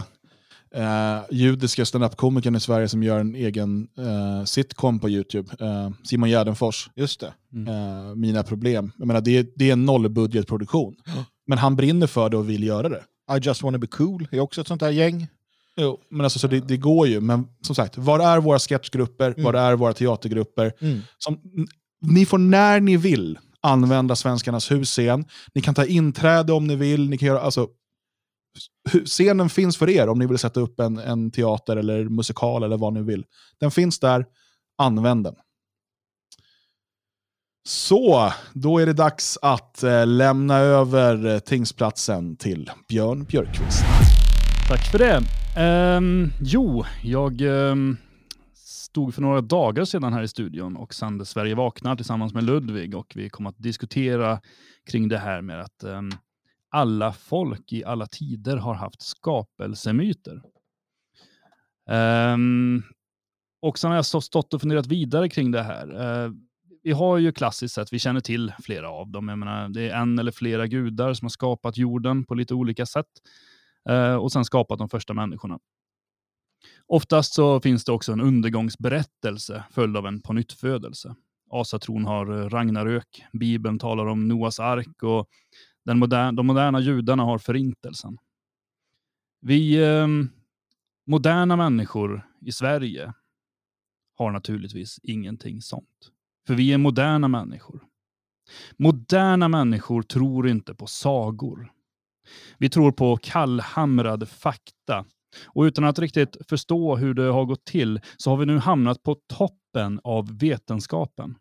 [0.75, 5.51] eh, judiska standup-komikern i Sverige som gör en egen eh, sitcom på YouTube.
[5.61, 6.91] Eh, Simon Gärdenfors.
[6.97, 7.35] Just det.
[7.53, 7.69] Mm.
[7.69, 8.93] Eh, Mina problem.
[8.99, 10.95] Jag menar, det, är, det är en nollbudgetproduktion.
[11.07, 11.25] Mm.
[11.47, 13.03] Men han brinner för det och vill göra det.
[13.37, 15.29] I just wanna be cool är också ett sånt där gäng.
[15.77, 17.21] Jo, men alltså, så det, det, går ju.
[17.21, 19.31] Men som sagt, var är våra sketchgrupper?
[19.31, 19.45] Mm.
[19.45, 20.73] Var är våra teatergrupper?
[20.81, 21.01] Mm.
[21.19, 21.41] Som
[22.01, 25.25] ni får när ni vill använda Svenskarnas husscen.
[25.55, 27.11] Ni kan ta inträde om ni vill.
[27.11, 27.69] Ni kan göra, alltså,
[29.05, 32.77] scenen finns för er om ni vill sätta upp en, en teater eller musikal eller
[32.77, 33.25] vad ni vill.
[33.61, 34.27] Den finns där,
[34.79, 35.35] använd den.
[37.69, 43.85] Så, då är det dags att eh, lämna över eh, tingsplatsen till Björn Björkqvist.
[44.69, 45.44] Tack för det.
[45.57, 47.97] Um, jo, jag um,
[48.55, 52.95] stod för några dagar sedan här i studion och sände Sverige vaknar tillsammans med Ludvig
[52.95, 54.41] och vi kom att diskutera
[54.91, 56.11] kring det här med att um,
[56.71, 60.43] alla folk i alla tider har haft skapelsemyter.
[61.91, 62.83] Um,
[63.63, 66.25] och sen har jag stått och funderat vidare kring det här.
[66.27, 66.33] Uh,
[66.83, 69.29] vi har ju klassiskt sett, vi känner till flera av dem.
[69.29, 72.87] Jag menar, det är en eller flera gudar som har skapat jorden på lite olika
[72.87, 73.54] sätt uh,
[73.89, 75.59] Eh, och sen skapat de första människorna.
[76.87, 81.15] Oftast så finns det också en undergångsberättelse följd av en pånyttfödelse.
[81.51, 85.29] Asatron har eh, Ragnarök, Bibeln talar om Noas ark och
[85.85, 88.19] den moder de moderna judarna har förintelsen.
[89.41, 90.07] Vi eh,
[91.07, 93.13] moderna människor i Sverige
[94.17, 96.11] har naturligtvis ingenting sånt.
[96.47, 97.85] För vi är moderna människor.
[98.77, 101.73] Moderna människor tror inte på sagor.
[102.59, 105.05] Vi tror på kallhamrad fakta
[105.47, 109.03] och utan att riktigt förstå hur det har gått till så har vi nu hamnat
[109.03, 111.35] på toppen av vetenskapen.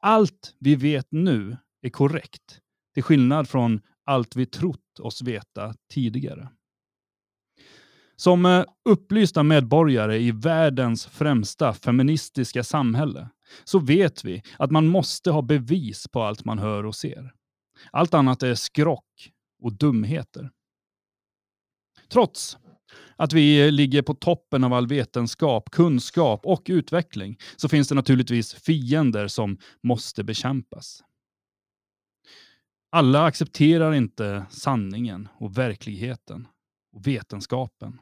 [0.00, 2.60] Allt vi vet nu är korrekt,
[2.94, 6.48] till skillnad från allt vi trott oss veta tidigare.
[8.16, 13.28] Som eh, upplysta medborgare i världens främsta feministiska samhälle
[13.64, 17.32] så vet vi att man måste ha bevis på allt man hör och ser.
[17.90, 20.50] Allt annat är skrock och dumheter.
[22.08, 22.58] Trots
[23.16, 28.54] att vi ligger på toppen av all vetenskap, kunskap och utveckling, så finns det naturligtvis
[28.54, 31.04] fiender som måste bekämpas.
[32.92, 36.48] Alla accepterar inte sanningen och verkligheten
[36.92, 38.00] och vetenskapen.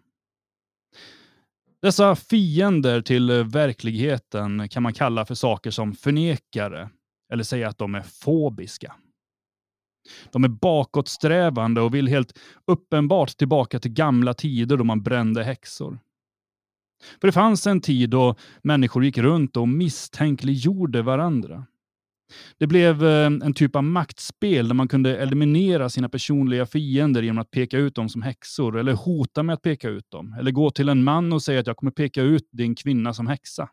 [1.83, 6.91] Dessa fiender till verkligheten kan man kalla för saker som förnekare
[7.33, 8.95] eller säga att de är fobiska.
[10.33, 15.99] De är bakåtsträvande och vill helt uppenbart tillbaka till gamla tider då man brände häxor.
[17.21, 21.67] För det fanns en tid då människor gick runt och misstänkliggjorde varandra.
[22.59, 27.39] Det blev eh, en typ av maktspel där man kunde eliminera sina personliga fiender genom
[27.39, 30.71] att peka ut dem som häxor, eller hota med att peka ut dem, eller gå
[30.71, 33.69] till en man och säga att jag kommer peka ut din kvinna som häxa.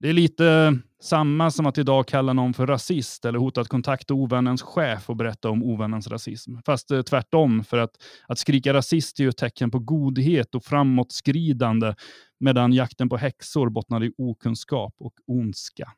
[0.00, 4.14] Det är lite samma som att idag kalla någon för rasist eller hota att kontakta
[4.14, 6.56] ovännens chef och berätta om ovännens rasism.
[6.66, 7.90] Fast eh, tvärtom, för att,
[8.28, 11.94] att skrika rasist är ju ett tecken på godhet och framåtskridande,
[12.40, 15.92] medan jakten på häxor bottnar i okunskap och ondska.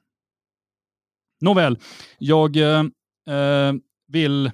[1.41, 1.79] Nåväl,
[2.19, 2.81] jag eh,
[3.35, 3.73] eh
[4.09, 4.51] vill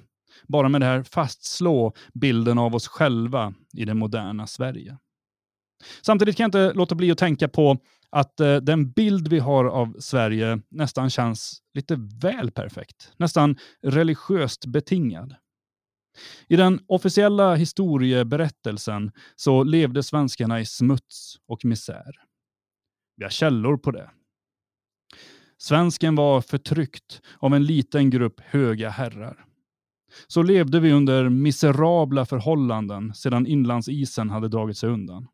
[0.47, 4.97] bara med det här fastslå bilden av oss själva i det moderna Sverige.
[6.01, 7.77] Samtidigt kan jag inte låta bli att tänka på
[8.09, 13.11] att eh, den bild vi har av Sverige nästan känns lite väl perfekt.
[13.17, 15.35] Nästan religiöst betingad.
[16.47, 22.11] I den officiella historieberättelsen så levde svenskarna i smuts och misär.
[23.17, 24.09] Vi har källor på det.
[25.57, 29.45] Svensken var förtryckt av en liten grupp höga herrar.
[30.27, 35.27] Så levde vi under miserabla förhållanden sedan inlandsisen hade dragit sig undan.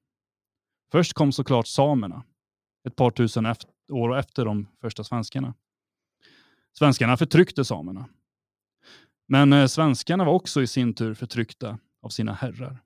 [0.92, 2.24] Först kom såklart samerna,
[2.88, 5.54] ett par tusen efter, år efter de första svenskarna.
[6.78, 8.10] Svenskarna förtryckte samerna.
[9.28, 12.84] Men eh, svenskarna var också i sin tur förtryckta av sina herrar.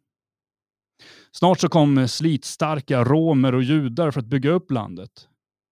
[1.31, 5.27] Snart så kom eh, slitstarka romer och judar för att bygga upp landet.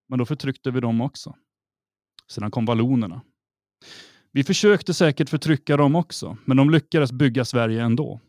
[0.10, 1.36] Men då förtryckte vi dem också.
[2.28, 3.22] Sedan kom vallonerna.
[4.32, 8.20] Vi försökte säkert förtrycka dem också, men de lyckades bygga Sverige ändå.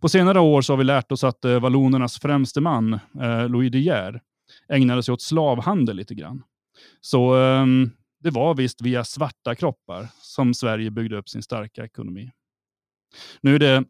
[0.00, 3.72] På senare år så har vi lärt oss att eh, vallonernas främste man, eh, Louis
[3.72, 4.20] De Geer,
[4.68, 6.42] ägnade sig åt slavhandel lite grann.
[7.00, 7.66] Så eh,
[8.20, 12.30] det var visst via svarta kroppar som Sverige byggde upp sin starka ekonomi.
[13.40, 13.84] Nu är det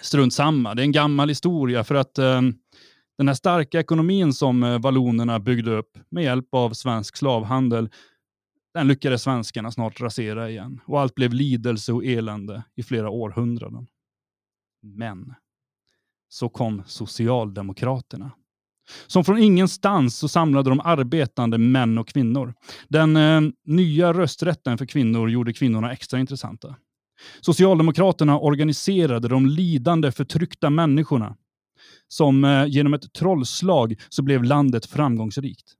[0.00, 0.74] strunt samma.
[0.74, 2.40] Det är en gammal historia för att eh,
[3.18, 7.88] den här starka ekonomin som eh, vallonerna byggde upp med hjälp av svensk slavhandel
[8.74, 13.86] den lyckades svenskarna snart rasera igen och allt blev lidelse och elände i flera århundraden.
[14.94, 15.34] Men
[16.28, 18.30] så kom Socialdemokraterna.
[19.06, 22.54] Som från ingenstans så samlade de arbetande män och kvinnor.
[22.88, 26.76] Den eh, nya rösträtten för kvinnor gjorde kvinnorna extra intressanta.
[27.40, 31.36] Socialdemokraterna organiserade de lidande, förtryckta människorna.
[32.08, 35.72] Som eh, genom ett trollslag så blev landet framgångsrikt.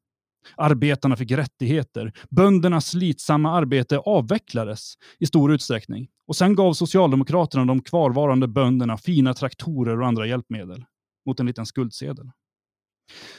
[0.56, 2.12] Arbetarna fick rättigheter.
[2.30, 6.08] Böndernas slitsamma arbete avvecklades i stor utsträckning.
[6.26, 10.84] Och sen gav Socialdemokraterna de kvarvarande bönderna fina traktorer och andra hjälpmedel
[11.26, 12.30] mot en liten skuldsedel.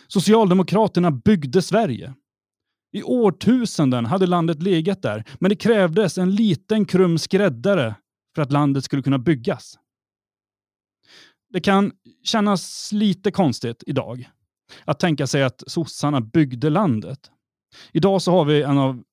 [0.08, 2.14] Socialdemokraterna byggde Sverige.
[2.92, 7.96] I årtusenden hade landet legat där, men det krävdes en liten krum skräddare
[8.36, 9.78] för att landet skulle kunna byggas.
[11.50, 11.92] Det kan
[12.24, 14.30] kännas lite konstigt idag
[14.86, 17.32] att tänka sig att sossarna byggde landet.
[17.92, 19.04] Idag så har vi, en av,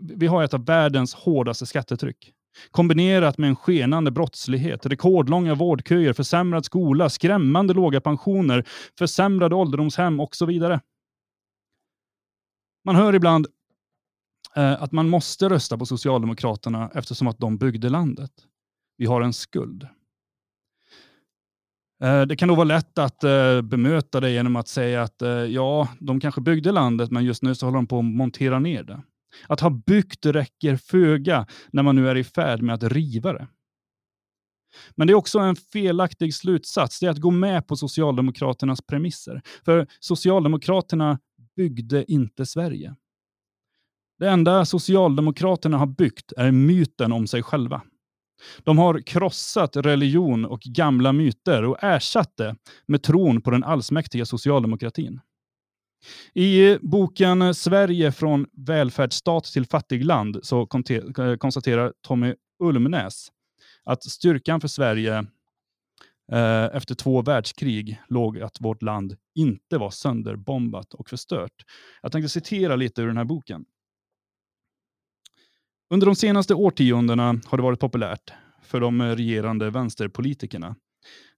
[0.00, 2.32] vi, har ett av världens hårdaste skattetryck.
[2.70, 8.64] Kombinerat med en skenande brottslighet, rekordlånga vårdköer, försämrad skola, skrämmande låga pensioner,
[8.98, 10.80] försämrade ålderdomshem och så vidare.
[12.84, 13.46] Man hör ibland
[14.56, 18.32] eh, att man måste rösta på Socialdemokraterna eftersom att de byggde landet.
[18.96, 19.88] Vi har en skuld.
[22.02, 25.28] Eh, det kan då vara lätt att eh, bemöta det genom att säga att eh,
[25.30, 28.82] ja, de kanske byggde landet, men just nu så håller de på att montera ner
[28.82, 29.02] det.
[29.48, 33.48] Att ha byggt räcker föga när man nu är i färd med att riva det.
[34.96, 39.42] Men det är också en felaktig slutsats, det är att gå med på Socialdemokraternas premisser.
[39.64, 41.18] För Socialdemokraterna
[41.56, 42.94] byggde inte Sverige.
[44.18, 47.82] Det enda Socialdemokraterna har byggt är myten om sig själva.
[48.64, 54.26] De har krossat religion och gamla myter och ersatt det med tron på den allsmäktiga
[54.26, 55.20] socialdemokratin.
[56.34, 63.28] I boken Sverige från välfärdsstat till fattigland så eh, konstaterar Tommy Ulmnäs
[63.84, 65.18] att styrkan för Sverige
[66.32, 71.64] eh, efter två världskrig låg att vårt land inte var sönderbombat och förstört.
[72.02, 73.64] Jag tänkte citera lite ur den här boken.
[75.94, 80.76] Under de senaste årtiondena har det varit populärt för de regerande vänsterpolitikerna,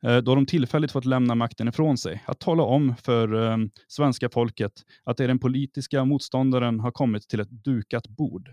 [0.07, 3.57] eh, då de tillfälligt fått lämna makten ifrån sig, att tala om för eh,
[3.89, 4.73] svenska folket
[5.05, 8.53] att det den politiska motståndaren har kommit till ett dukat bord.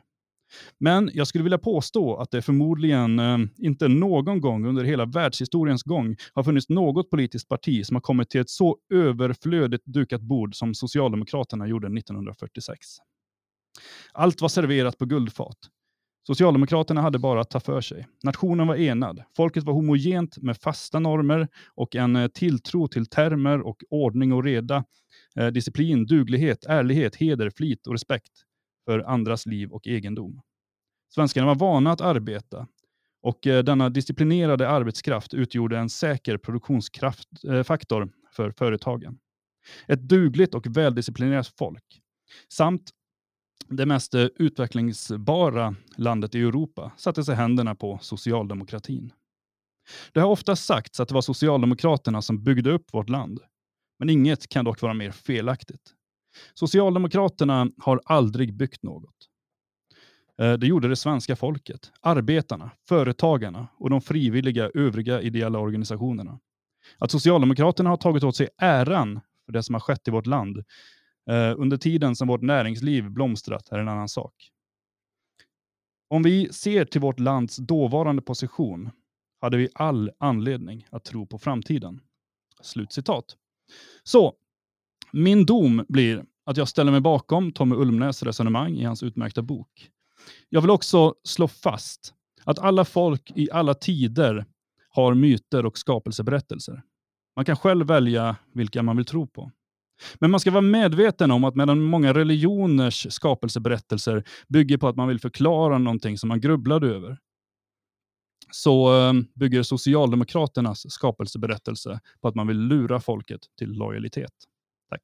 [0.79, 5.83] Men jag skulle vilja påstå att det förmodligen eh, inte någon gång under hela världshistoriens
[5.83, 10.55] gång har funnits något politiskt parti som har kommit till ett så överflödigt dukat bord
[10.55, 12.77] som Socialdemokraterna gjorde 1946.
[14.13, 15.57] Allt var serverat på guldfat.
[16.27, 18.07] Socialdemokraterna hade bara att ta för sig.
[18.23, 19.23] Nationen var enad.
[19.35, 24.43] Folket var homogent med fasta normer och en eh, tilltro till termer och ordning och
[24.43, 24.83] reda,
[25.35, 28.31] eh, disciplin, duglighet, ärlighet, heder, flit och respekt
[28.85, 30.41] för andras liv och egendom.
[31.15, 32.67] Svenskarna var vana att arbeta
[33.21, 39.19] och eh, denna disciplinerade arbetskraft utgjorde en säker produktionsfaktor eh, för företagen.
[39.87, 42.01] Ett dugligt och väldisciplinerat folk
[42.49, 42.91] samt
[43.75, 49.13] det mest eh, utvecklingsbara landet i Europa satte sig händerna på socialdemokratin.
[50.11, 53.39] Det har ofta sagts att det var Socialdemokraterna som byggde upp vårt land.
[53.99, 55.93] Men inget kan dock vara mer felaktigt.
[56.53, 59.15] Socialdemokraterna har aldrig byggt något.
[60.41, 66.39] Eh, det gjorde det svenska folket, arbetarna, företagarna och de frivilliga övriga ideella organisationerna.
[66.97, 70.63] Att Socialdemokraterna har tagit åt sig äran för det som har skett i vårt land
[71.29, 74.49] Eh, under tiden som vårt näringsliv blomstrat är en annan sak.
[76.09, 78.89] Om vi ser till vårt lands dåvarande position
[79.41, 82.01] hade vi all anledning att tro på framtiden.
[82.61, 83.25] Slutcitat.
[84.03, 84.33] Så,
[85.11, 89.89] min dom blir att jag ställer mig bakom Tommy Ulmnäs resonemang i hans utmärkta bok.
[90.49, 94.45] Jag vill också slå fast att alla folk i alla tider
[94.89, 96.81] har myter och skapelseberättelser.
[97.35, 99.51] Man kan själv välja vilka man vill tro på.
[100.19, 105.07] Men man ska vara medveten om att medan många religioners skapelseberättelser bygger på att man
[105.07, 107.17] vill förklara någonting som man grubblade över,
[108.51, 114.33] så ehm, bygger Socialdemokraternas skapelseberättelse på att man vill lura folket till lojalitet.
[114.89, 115.01] Tack.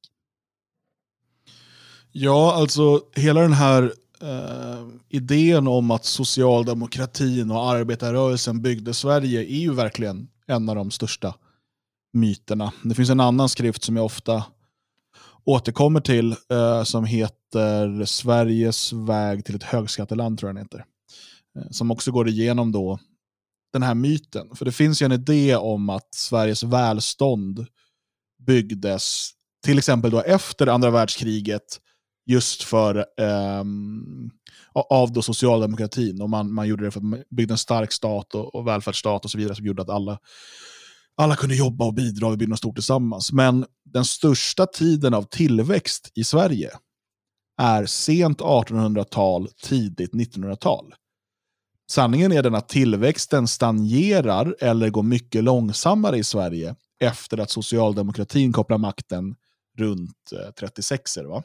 [2.12, 9.60] Ja, alltså hela den här eh, idén om att socialdemokratin och arbetarrörelsen byggde Sverige är
[9.60, 11.36] ju verkligen en av de största
[12.14, 12.74] myterna.
[12.84, 14.44] Det finns en annan skrift som jag ofta
[15.46, 20.86] återkommer till eh, som heter Sveriges väg till ett högskatteland, tror jag den heter.
[21.60, 23.00] Eh, som också går igenom då
[23.74, 24.56] den här myten.
[24.56, 27.66] För det finns ju en idé om att Sveriges välstånd
[28.48, 29.32] byggdes
[29.66, 31.80] till exempel då efter andra världskriget
[32.26, 33.64] just för eh,
[34.90, 36.22] av då socialdemokratin.
[36.22, 39.26] Och man, man gjorde det för att man byggde en stark stat och, och välfärdsstat
[39.26, 40.20] och så vidare som gjorde att alla
[41.20, 43.32] alla kunde jobba och bidra och bygga något stort tillsammans.
[43.32, 46.72] Men den största tiden av tillväxt i Sverige
[47.62, 50.94] är sent 1800-tal, tidigt 1900-tal.
[51.92, 58.54] Sanningen är den att tillväxten stagnerar eller går mycket långsammare i Sverige efter att socialdemokratin
[58.54, 59.36] kopplar makten
[59.78, 61.18] runt 36.
[61.18, 61.44] Eh, va?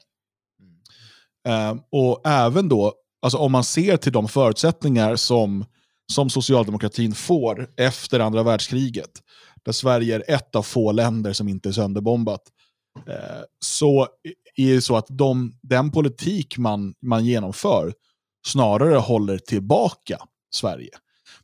[1.46, 1.76] Mm.
[1.76, 5.64] Uh, och även då, alltså om man ser till de förutsättningar som,
[6.12, 9.10] som socialdemokratin får efter andra världskriget,
[9.64, 12.42] där Sverige är ett av få länder som inte är sönderbombat,
[13.06, 14.08] eh, så
[14.56, 17.94] är det så att de, den politik man, man genomför
[18.46, 20.18] snarare håller tillbaka
[20.54, 20.90] Sverige.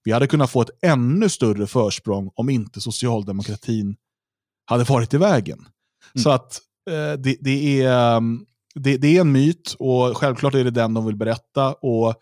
[0.05, 3.97] Vi hade kunnat få ett ännu större försprång om inte socialdemokratin
[4.65, 5.59] hade varit i vägen.
[5.59, 6.23] Mm.
[6.23, 10.65] Så att eh, det, det, är, mm, det, det, är en myt och självklart är
[10.65, 11.73] det den de vill berätta.
[11.73, 12.15] Och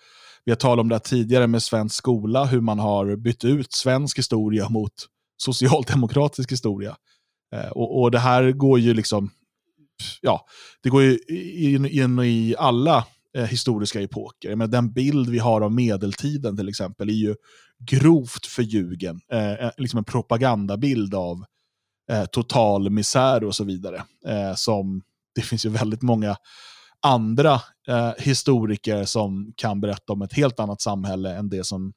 [0.44, 4.18] Vi har talat om det tidigare med svensk skola, hur man har bytt ut svensk
[4.18, 4.92] historia mot
[5.38, 6.96] socialdemokratisk historia.
[7.54, 9.30] Eh, och, och, det här går ju liksom,
[10.20, 10.46] ja,
[10.82, 11.18] det går ju
[11.74, 14.56] in, in i alla eh, historiska epoker.
[14.56, 17.34] Men den bild vi har av medeltiden till exempel är ju
[17.78, 19.20] grovt förljugen.
[19.32, 21.44] Eh, eh, liksom en propagandabild av
[22.10, 24.02] eh, total misär och så vidare.
[24.26, 25.02] Eh, som
[25.34, 26.36] det finns ju väldigt många
[27.00, 27.54] andra
[27.88, 31.92] eh, historiker som kan berätta om ett helt annat samhälle än det som,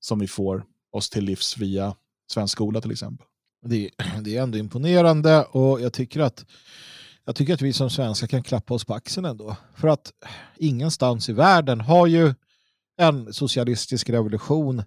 [0.00, 1.94] som vi får oss till livs via
[2.30, 3.26] svensk skola till exempel.
[3.66, 3.90] Det,
[4.20, 6.44] det är ändå imponerande och jag tycker att
[7.24, 9.56] jag tycker att vi som svenskar kan klappa oss på axeln ändå.
[9.76, 10.12] För att
[10.56, 12.34] ingenstans i världen har ju
[12.98, 14.82] en socialistisk revolution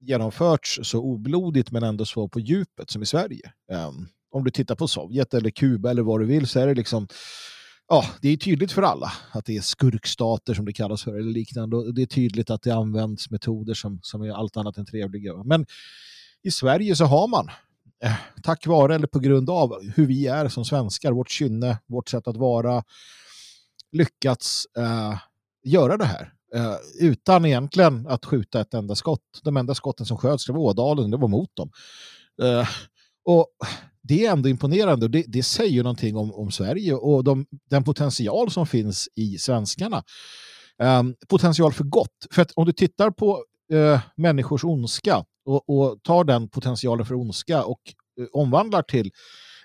[0.00, 3.52] genomförts så oblodigt men ändå så på djupet som i Sverige.
[3.72, 6.74] Um, om du tittar på Sovjet eller Kuba eller vad du vill så är det
[6.74, 7.08] liksom
[7.88, 11.32] ja, det är tydligt för alla att det är skurkstater som det kallas för eller
[11.32, 14.86] liknande och det är tydligt att det används metoder som, som är allt annat än
[14.86, 15.42] trevliga.
[15.44, 15.66] Men
[16.46, 17.48] i Sverige så har man,
[18.04, 22.08] eh, tack vare eller på grund av hur vi är som svenskar, vårt kynne, vårt
[22.08, 22.84] sätt att vara,
[23.92, 25.18] lyckats eh,
[25.64, 26.32] göra det här.
[26.54, 29.40] Eh, utan egentligen att skjuta ett enda skott.
[29.42, 31.70] De enda skotten som sköts det var Ådalen, det var mot dem.
[32.42, 32.68] Eh,
[33.24, 33.46] och
[34.02, 37.46] det är ändå imponerande och det, det säger ju någonting om, om Sverige och de,
[37.70, 40.04] den potential som finns i svenskarna.
[40.78, 42.26] Um, potential för gott.
[42.30, 47.14] För att om du tittar på eh, människors ondska och, och tar den potentialen för
[47.14, 47.80] ondska och
[48.20, 49.10] eh, omvandlar till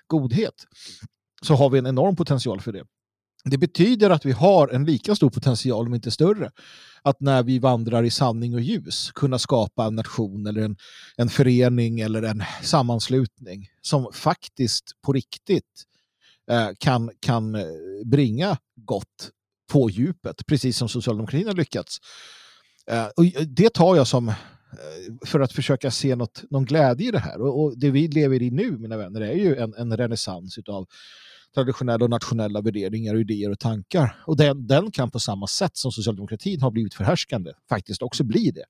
[0.06, 0.54] godhet
[1.42, 2.84] så har vi en enorm potential för det.
[3.44, 6.50] Det betyder att vi har en lika stor potential, om inte större,
[7.02, 10.76] att när vi vandrar i sanning och ljus kunna skapa en nation eller en,
[11.16, 15.84] en förening eller en sammanslutning som faktiskt på riktigt
[16.50, 17.64] eh, kan, kan eh,
[18.04, 19.30] bringa gott
[19.72, 21.98] på djupet, precis som socialdemokratin har lyckats.
[22.90, 24.34] Eh, och eh, det tar jag som eh,
[25.26, 27.40] för att försöka se något, någon glädje i det här.
[27.40, 30.86] Och, och det vi lever i nu, mina vänner, är ju en, en renässans av
[31.54, 34.22] traditionella och nationella värderingar, idéer och tankar.
[34.26, 38.50] Och den, den kan på samma sätt som socialdemokratin har blivit förhärskande faktiskt också bli
[38.50, 38.64] det.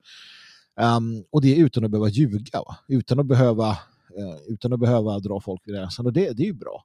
[0.83, 2.77] Um, och det utan att behöva ljuga, va?
[2.89, 6.07] utan att behöva, uh, utan att behöva dra folk i näsan.
[6.07, 6.85] Och det, det är ju bra.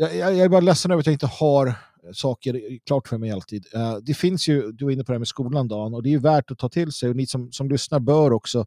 [0.00, 1.74] Jag, jag, jag, är bara ledsen över att jag inte har eh,
[2.12, 3.66] saker klart för mig alltid.
[3.74, 6.14] Uh, det finns ju, du var inne på det här med skolan Dan, och det
[6.14, 8.66] är värt att ta till sig och ni som, som lyssnar bör också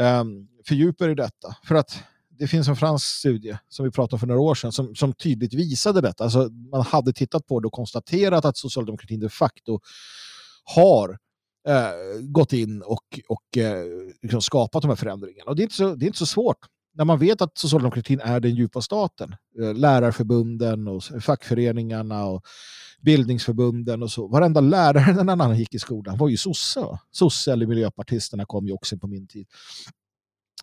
[0.00, 1.56] um, fördjupa er i detta.
[1.64, 2.02] För att
[2.38, 5.12] det finns en fransk studie som vi pratade om för några år sedan som, som
[5.12, 6.24] tydligt visade detta.
[6.24, 9.80] Alltså, man hade tittat på det och konstaterat att socialdemokratin de facto
[10.64, 11.18] har
[11.68, 13.84] eh, gått in och, och eh,
[14.22, 15.50] liksom skapat de här förändringarna.
[15.50, 16.58] Och det är, inte så, det är inte så svårt
[16.94, 19.36] när man vet att socialdemokratin är den djupa staten.
[19.60, 22.42] Eh, lärarförbunden och fackföreningarna och
[23.00, 24.28] bildningsförbunden och så.
[24.28, 26.98] Varenda lärare när han annan gick i skolan var ju sosse.
[27.10, 29.46] Sosse eller miljöpartisterna kom ju också på min tid.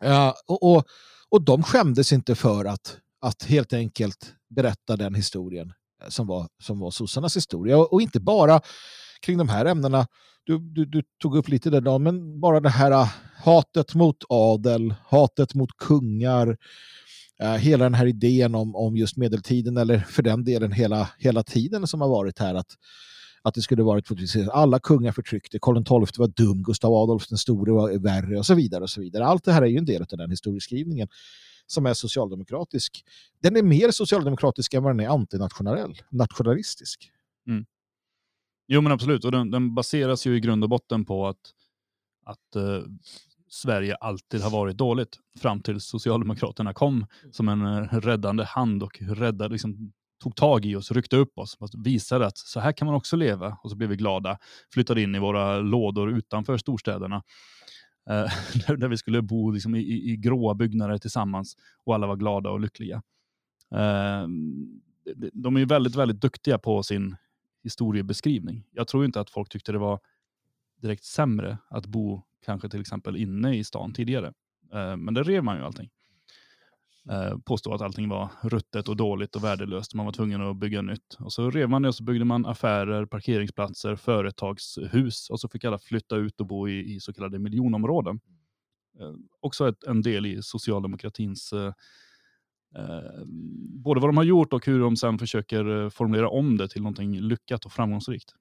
[0.03, 0.85] Uh, och, och
[1.31, 5.73] och de skämdes inte för att, att helt enkelt berätta den historien
[6.03, 7.77] eh, som var, som var sossarnas historia.
[7.77, 8.61] Och, och inte bara
[9.21, 10.07] kring de här ämnena.
[10.43, 13.09] Du, du, du, tog upp lite där, men bara det här äh,
[13.43, 16.57] hatet mot adel, hatet mot kungar,
[17.39, 21.43] eh, hela den här idén om, om just medeltiden, eller för den delen hela, hela
[21.43, 22.77] tiden som har varit här, att,
[23.41, 24.07] att det skulle varit
[24.51, 28.55] alla kungar förtryckte, Karl XII var dum, Gustav Adolf den store var värre och så
[28.55, 28.83] vidare.
[28.83, 29.25] och så vidare.
[29.25, 31.07] Allt det här är ju en del av den historieskrivningen
[31.67, 33.03] som är socialdemokratisk.
[33.41, 37.11] Den är mer socialdemokratisk än vad den är antinationell, nationalistisk.
[37.47, 37.65] Mm.
[38.73, 41.53] Jo men absolut, och den, den, baseras ju i grund och botten på att,
[42.25, 42.83] att uh,
[43.49, 49.01] Sverige alltid har varit dåligt fram till Socialdemokraterna kom som en uh, räddande hand och
[49.01, 49.91] räddade, liksom,
[50.23, 53.57] tog tag i oss, ryckte upp oss, visade att så här kan man också leva.
[53.63, 54.37] Och så blev vi glada,
[54.73, 57.23] flyttade in i våra lådor utanför storstäderna.
[58.09, 58.31] Eh,
[58.77, 61.55] där vi skulle bo liksom, i, i gråa byggnader tillsammans
[61.85, 63.01] och alla var glada och lyckliga.
[63.75, 64.27] Eh,
[65.33, 67.15] de är väldigt, väldigt duktiga på sin
[67.63, 68.67] historiebeskrivning.
[68.71, 69.99] Jag tror inte att folk tyckte det var
[70.81, 74.33] direkt sämre att bo kanske till exempel inne i stan tidigare.
[74.73, 75.89] Eh, men det rev man ju allting
[77.09, 79.93] eh, påstå att allting var ruttet och dåligt och värdelöst.
[79.93, 81.17] Man var tvungen att bygga nytt.
[81.19, 85.65] Och så rev man det och så byggde man affärer, parkeringsplatser, företagshus och så fick
[85.65, 88.19] alla flytta ut och bo i, i så kallade miljonområden.
[88.99, 91.73] Eh, också ett, en del i socialdemokratins eh,
[92.77, 93.25] eh,
[93.83, 96.81] både vad de har gjort och hur de sen försöker eh, formulera om det till
[96.81, 98.33] någonting lyckat och framgångsrikt.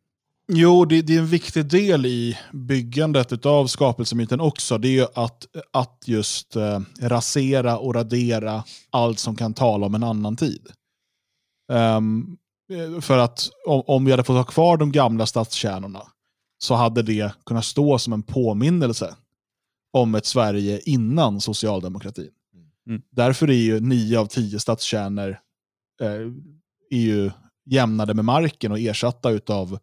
[0.53, 4.79] Jo, det, det, är en viktig del i byggandet av skapelsemyten också.
[4.79, 9.95] Det är ju att, att just eh, rasera och radera allt som kan tala om
[9.95, 10.69] en annan tid.
[11.73, 12.37] Um,
[13.01, 16.03] för att om, om vi hade fått ha kvar de gamla stadskärnorna
[16.59, 19.15] så hade det kunnat stå som en påminnelse
[19.93, 22.31] om ett Sverige innan socialdemokratin.
[22.91, 23.03] Mm.
[23.11, 25.39] Därför är ju nio av tio stadskärnor
[26.03, 26.31] eh,
[26.91, 27.31] är ju
[27.67, 29.79] jämnade med marken och ersatta av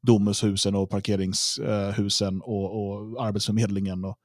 [0.00, 4.18] Domushusen och parkeringshusen och, och Arbetsförmedlingen och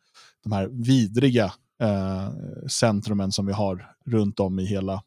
[0.44, 2.30] de här vidriga eh,
[2.68, 5.04] centrumen som vi har runt om i hela,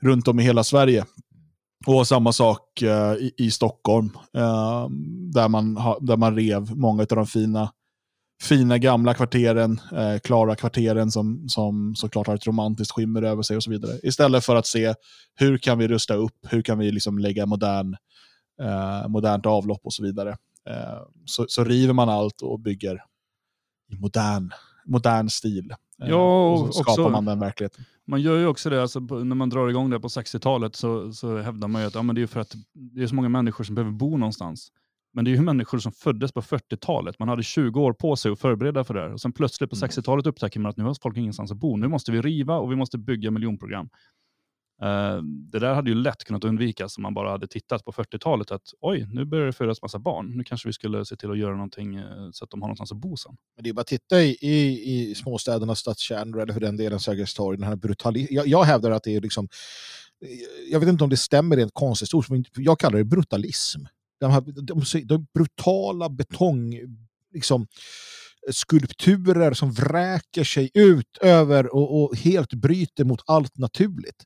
[0.00, 1.04] runt om i hela Sverige.
[1.86, 4.88] Och samma sak eh, i, i, Stockholm, eh,
[5.32, 7.72] där, man ha, där man rev många av de fina,
[8.44, 13.56] fina gamla kvarteren, eh, klara kvarteren som, som såklart har ett romantiskt skimmer över sig
[13.56, 13.98] och så vidare.
[14.02, 14.94] Istället för att se
[15.34, 17.96] hur kan vi rusta upp, hur kan vi liksom lägga modern
[18.60, 20.30] eh, modernt avlopp och så vidare.
[20.70, 23.02] Eh, så, så, river man allt och bygger
[23.92, 24.50] i modern,
[24.84, 25.74] modern stil.
[26.02, 27.84] Eh, ja, och, och så skapar också, man den verkligheten.
[28.06, 31.38] Man gör ju också det, alltså, när man drar igång det på 60-talet så, så
[31.38, 33.64] hävdar man ju att ja, men det är för att det är så många människor
[33.64, 34.72] som behöver bo någonstans.
[35.14, 37.18] Men det är ju människor som föddes på 40-talet.
[37.18, 39.12] Man hade 20 år på sig att förbereda för det här.
[39.12, 40.30] Och sen plötsligt på 60-talet mm.
[40.30, 41.76] upptäcker man att nu har folk ingenstans att bo.
[41.76, 43.88] Nu måste vi riva och vi måste bygga miljonprogram.
[44.82, 48.50] Uh, det där hade ju lätt kunnat undvikas om man bara hade tittat på 40-talet
[48.50, 50.36] att oj, nu börjar det födas massa barn.
[50.36, 52.92] Nu kanske vi skulle se till att göra någonting uh, så att de har någonstans
[52.92, 53.36] att bo sen.
[53.56, 57.00] Men det är bara att titta i, i, i småstädernas stadskärnor eller för den delen
[57.00, 57.58] Sergels torg.
[57.58, 58.34] Den här brutalism.
[58.34, 59.48] Jag, jag hävdar att det är liksom,
[60.70, 63.80] jag vet inte om det stämmer rent konsthistoriskt, men jag kallar det brutalism.
[64.20, 66.80] De, här, de, de brutala betong...
[67.32, 67.66] Liksom,
[68.50, 74.24] skulpturer som vräker sig ut över och, och helt bryter mot allt naturligt.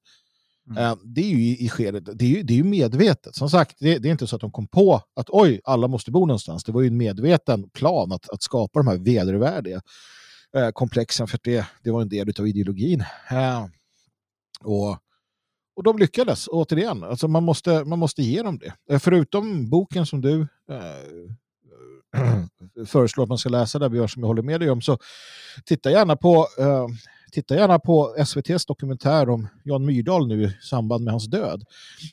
[0.71, 0.85] Mm.
[0.85, 3.35] Eh, det är ju i skedet, det är ju, det är ju medvetet.
[3.35, 6.11] Som sagt, det, det, är inte så att de kom på att oj, alla måste
[6.11, 6.65] bo någonstans.
[6.65, 9.81] Det var ju en medveten plan att, att skapa de här vedervärdiga
[10.57, 13.05] eh, komplexen för det, det var en del av ideologin.
[13.31, 13.67] Eh,
[14.61, 14.99] och,
[15.79, 17.05] och de lyckades, återigen.
[17.05, 18.95] Alltså man, måste, man måste ge dem det.
[18.95, 20.87] Eh, förutom boken som du eh,
[22.87, 24.99] föreslår att man ska läsa där, Björn, som jag håller med dig om, så
[25.65, 26.87] titta gärna på, uh,
[27.33, 31.65] titta gärna på SVTs dokumentär om Jan Myrdal nu i samband med hans död.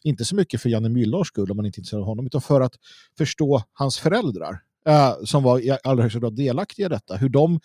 [0.04, 2.42] Inte så mycket för Janne Myrdals skull, om man inte är intresserad av honom, utan
[2.42, 2.74] för att
[3.18, 4.60] förstå hans föräldrar,
[4.90, 7.16] uh, som var i allra högsta grad delaktiga i detta.
[7.16, 7.60] Hur de,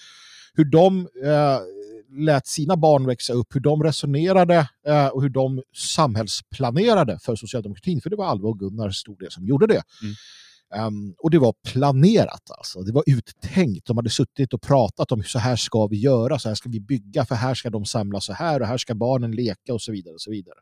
[0.55, 1.09] hur de
[2.11, 4.69] lät sina barn växa upp, hur de resonerade
[5.13, 8.01] och hur de samhällsplanerade för socialdemokratin.
[8.01, 9.83] För det var Alva och Gunnar stor del som gjorde det.
[10.03, 10.15] Mm.
[10.75, 12.83] Um, och det var planerat alltså.
[12.83, 13.87] Det var uttänkt.
[13.87, 16.81] De hade suttit och pratat om så här ska vi göra, så här ska vi
[16.81, 19.93] bygga, för här ska de samlas så här och här ska barnen leka och så
[19.93, 20.15] vidare.
[20.15, 20.55] Och så vidare.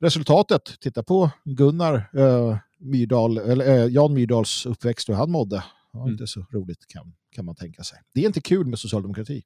[0.00, 5.64] Resultatet, titta på Gunnar uh, Myrdal, eller, uh, Jan Myrdals uppväxt och hur han mådde.
[5.92, 6.12] Ja, mm.
[6.12, 7.98] Inte så roligt kan, kan man tänka sig.
[8.14, 9.42] Det är inte kul med socialdemokrati.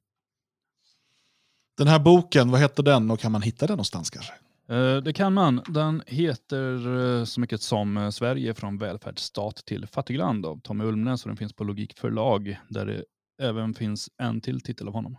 [1.79, 4.33] Den här boken, vad heter den och kan man hitta den någonstans kanske?
[4.69, 5.61] Eh, det kan man.
[5.67, 11.23] Den heter eh, så mycket som eh, Sverige från välfärdsstat till fattigland av Tommy Ulmnäs
[11.23, 13.03] och den finns på Logik förlag där det
[13.41, 15.17] även finns en till titel av honom.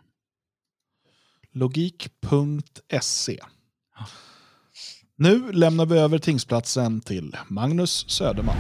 [1.53, 3.39] Logik.se
[5.17, 8.57] Nu lämnar vi över tingsplatsen till Magnus Söderman.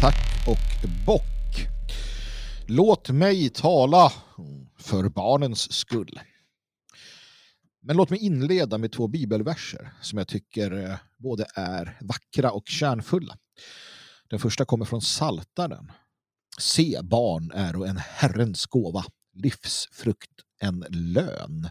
[0.00, 1.68] Tack och bock.
[2.66, 4.12] Låt mig tala
[4.78, 6.20] för barnens skull.
[7.82, 12.68] Men låt mig inleda med två bibelverser som jag tycker eh, både är vackra och
[12.68, 13.36] kärnfulla.
[14.30, 15.92] Den första kommer från Saltaren.
[16.58, 19.04] Se, barn är en Herrens gåva,
[19.34, 20.30] livsfrukt
[20.60, 21.68] en lön.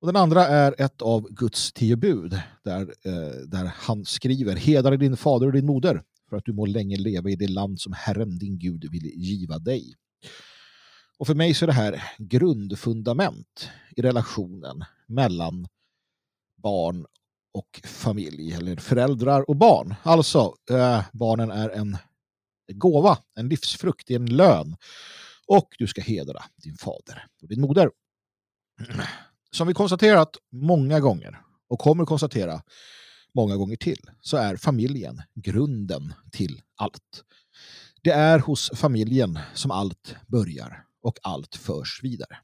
[0.00, 4.96] Och den andra är ett av Guds tio bud där, eh, där han skriver Hedare
[4.96, 7.92] din fader och din moder för att du må länge leva i det land som
[7.92, 9.94] Herren din Gud vill giva dig.
[11.20, 15.68] Och för mig så är det här grundfundament i relationen mellan
[16.62, 17.06] barn
[17.54, 19.94] och familj, eller föräldrar och barn.
[20.02, 21.96] Alltså, eh, barnen är en
[22.72, 24.76] gåva, en livsfrukt, en lön.
[25.46, 27.90] Och du ska hedra din fader och din moder.
[29.50, 32.62] Som vi konstaterat många gånger och kommer konstatera
[33.34, 37.24] många gånger till så är familjen grunden till allt.
[38.02, 42.38] Det är hos familjen som allt börjar och allt förs vidare.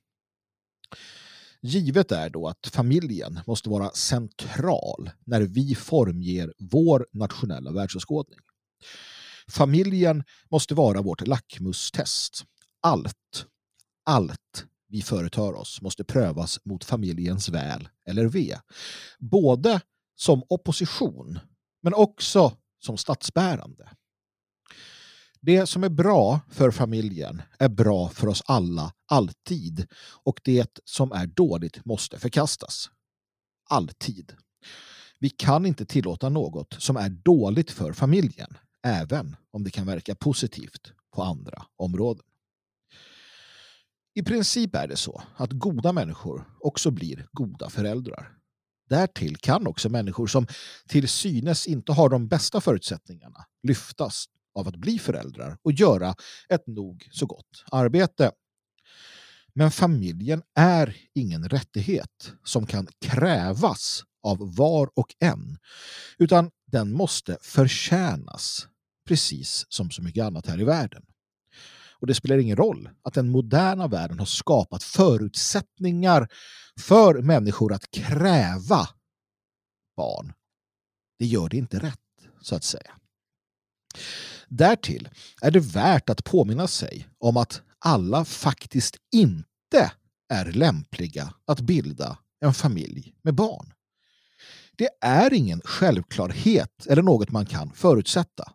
[1.63, 8.39] Givet är då att familjen måste vara central när vi formger vår nationella världsåskådning.
[9.49, 12.45] Familjen måste vara vårt lackmustest.
[12.81, 13.47] Allt,
[14.05, 18.59] allt vi företar oss måste prövas mot familjens väl eller ve.
[19.19, 19.81] Både
[20.17, 21.39] som opposition
[21.83, 23.91] men också som statsbärande.
[25.41, 29.87] Det som är bra för familjen är bra för oss alla, alltid.
[30.25, 32.91] Och det som är dåligt måste förkastas.
[33.69, 34.33] Alltid.
[35.19, 40.15] Vi kan inte tillåta något som är dåligt för familjen, även om det kan verka
[40.15, 42.25] positivt på andra områden.
[44.15, 48.33] I princip är det så att goda människor också blir goda föräldrar.
[48.89, 50.47] Därtill kan också människor som
[50.89, 54.27] till synes inte har de bästa förutsättningarna lyftas
[54.57, 56.15] av att bli föräldrar och göra
[56.49, 58.31] ett nog så gott arbete.
[59.55, 65.59] Men familjen är ingen rättighet som kan krävas av var och en,
[66.19, 68.69] utan den måste förtjänas,
[69.09, 71.03] precis som så mycket annat här i världen.
[72.01, 76.29] Och det spelar ingen roll att den moderna världen har skapat förutsättningar
[76.81, 78.89] för människor att kräva
[79.97, 80.33] barn.
[81.19, 81.99] Det gör det inte rätt,
[82.41, 82.91] så att säga.
[84.49, 85.09] Därtill
[85.43, 89.93] är det värt att påminna sig om att alla faktiskt inte
[90.29, 93.73] är lämpliga att bilda en familj med barn.
[94.77, 98.53] Det är ingen självklarhet eller något man kan förutsätta.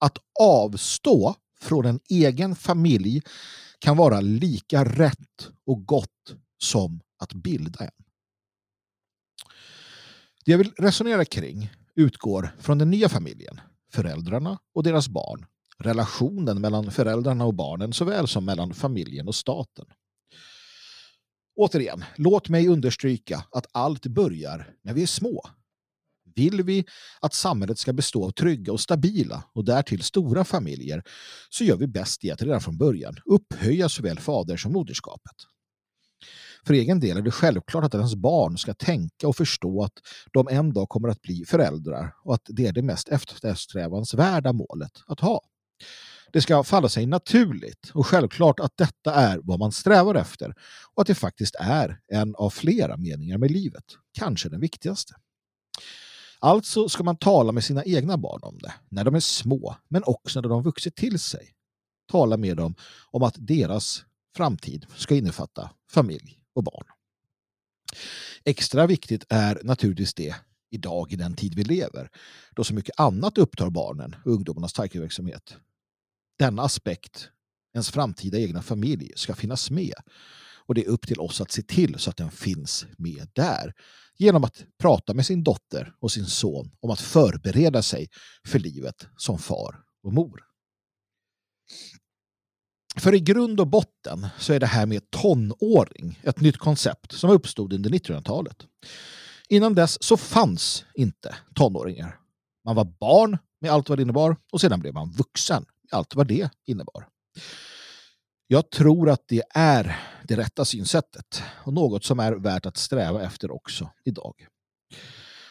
[0.00, 3.22] Att avstå från en egen familj
[3.78, 8.04] kan vara lika rätt och gott som att bilda en.
[10.44, 13.60] Det jag vill resonera kring utgår från den nya familjen
[13.94, 15.46] föräldrarna och deras barn,
[15.78, 19.86] relationen mellan föräldrarna och barnen såväl som mellan familjen och staten.
[21.56, 25.42] Återigen, låt mig understryka att allt börjar när vi är små.
[26.34, 26.84] Vill vi
[27.20, 31.02] att samhället ska bestå av trygga och stabila och därtill stora familjer
[31.50, 35.36] så gör vi bäst i att redan från början upphöja såväl fader som moderskapet.
[36.66, 39.92] För egen del är det självklart att ens barn ska tänka och förstå att
[40.32, 44.92] de en dag kommer att bli föräldrar och att det är det mest eftersträvansvärda målet
[45.06, 45.40] att ha.
[46.32, 50.54] Det ska falla sig naturligt och självklart att detta är vad man strävar efter
[50.94, 55.14] och att det faktiskt är en av flera meningar med livet, kanske den viktigaste.
[56.38, 60.02] Alltså ska man tala med sina egna barn om det, när de är små, men
[60.06, 61.54] också när de vuxit till sig.
[62.10, 62.74] Tala med dem
[63.10, 64.04] om att deras
[64.36, 66.86] framtid ska innefatta familj och barn.
[68.44, 70.34] Extra viktigt är naturligtvis det
[70.70, 72.10] idag i den tid vi lever,
[72.56, 75.56] då så mycket annat upptar barnen och ungdomarnas tankeverksamhet.
[76.38, 77.28] Denna aspekt,
[77.74, 79.94] ens framtida egna familj, ska finnas med.
[80.66, 83.74] Och det är upp till oss att se till så att den finns med där.
[84.16, 88.08] Genom att prata med sin dotter och sin son om att förbereda sig
[88.46, 90.53] för livet som far och mor.
[92.98, 97.30] För i grund och botten så är det här med tonåring ett nytt koncept som
[97.30, 98.56] uppstod under 1900-talet.
[99.48, 102.18] Innan dess så fanns inte tonåringar.
[102.64, 106.14] Man var barn med allt vad det innebar och sedan blev man vuxen med allt
[106.14, 107.08] vad det innebar.
[108.46, 109.96] Jag tror att det är
[110.28, 114.46] det rätta synsättet och något som är värt att sträva efter också idag.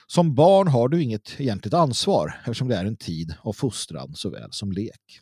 [0.07, 4.49] Som barn har du inget egentligt ansvar eftersom det är en tid av fostran såväl
[4.51, 5.19] som lek.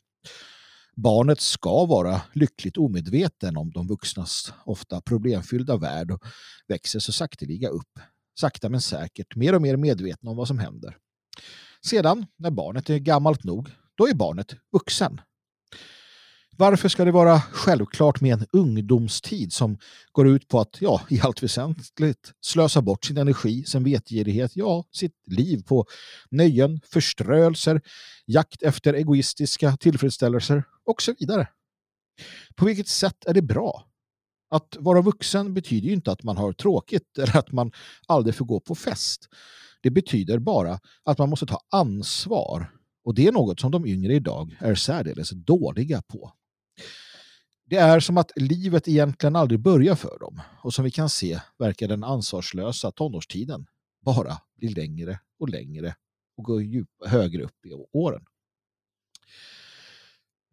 [0.96, 6.24] Barnet ska vara lyckligt omedveten om de vuxnas ofta problemfyllda värld och
[6.68, 8.00] växer så sakteliga upp.
[8.40, 10.98] Sakta men säkert, mer och mer medvetna om vad som händer.
[11.86, 15.22] Sedan, när barnet är gammalt nog, då är barnet vuxen.
[16.62, 19.78] Varför ska det vara självklart med en ungdomstid som
[20.12, 24.86] går ut på att, ja, i allt väsentligt slösa bort sin energi, sin vetgirighet, ja,
[24.92, 25.86] sitt liv på
[26.32, 27.82] nöjen, förströelser,
[28.26, 31.48] jakt efter egoistiska tillfredsställelser och så vidare.
[32.56, 33.86] På vilket sätt är det bra?
[34.50, 37.72] Att vara vuxen betyder ju inte att man har tråkigt eller att man
[38.08, 39.30] aldrig får gå på fest.
[39.82, 42.72] Det betyder bara att man måste ta ansvar
[43.06, 46.34] och det är något som de yngre idag är särdeles dåliga på.
[47.66, 51.40] Det är som att livet egentligen aldrig börjar för dem och som vi kan se
[51.58, 53.66] verkar den ansvarslösa tonårstiden
[54.02, 55.96] bara bli längre och längre
[56.38, 58.26] och gå djup, högre upp i åren.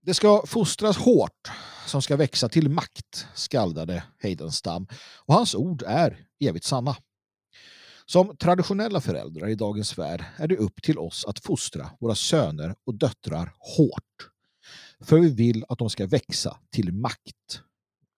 [0.03, 1.51] Det ska fostras hårt
[1.87, 4.87] som ska växa till makt, skaldade Heidenstam
[5.27, 6.97] och hans ord är evigt sanna.
[8.07, 12.75] Som traditionella föräldrar i dagens värld är det upp till oss att fostra våra söner
[12.85, 14.31] och döttrar hårt.
[15.05, 17.61] För vi vill att de ska växa till makt.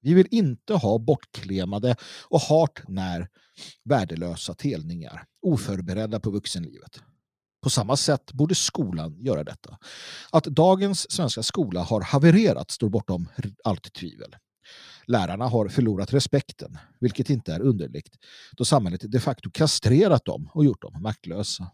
[0.02, 1.96] Vi vill inte ha bortklemade
[2.28, 3.28] och hart när
[3.84, 7.02] värdelösa telningar, oförberedda på vuxenlivet.
[7.62, 9.78] På samma sätt borde skolan göra detta.
[10.32, 13.28] Att dagens svenska skola har havererat står bortom
[13.64, 14.36] allt tvivel.
[15.06, 18.18] Lärarna har förlorat respekten, vilket inte är underligt
[18.56, 21.70] då samhället de facto kastrerat dem och gjort dem maktlösa.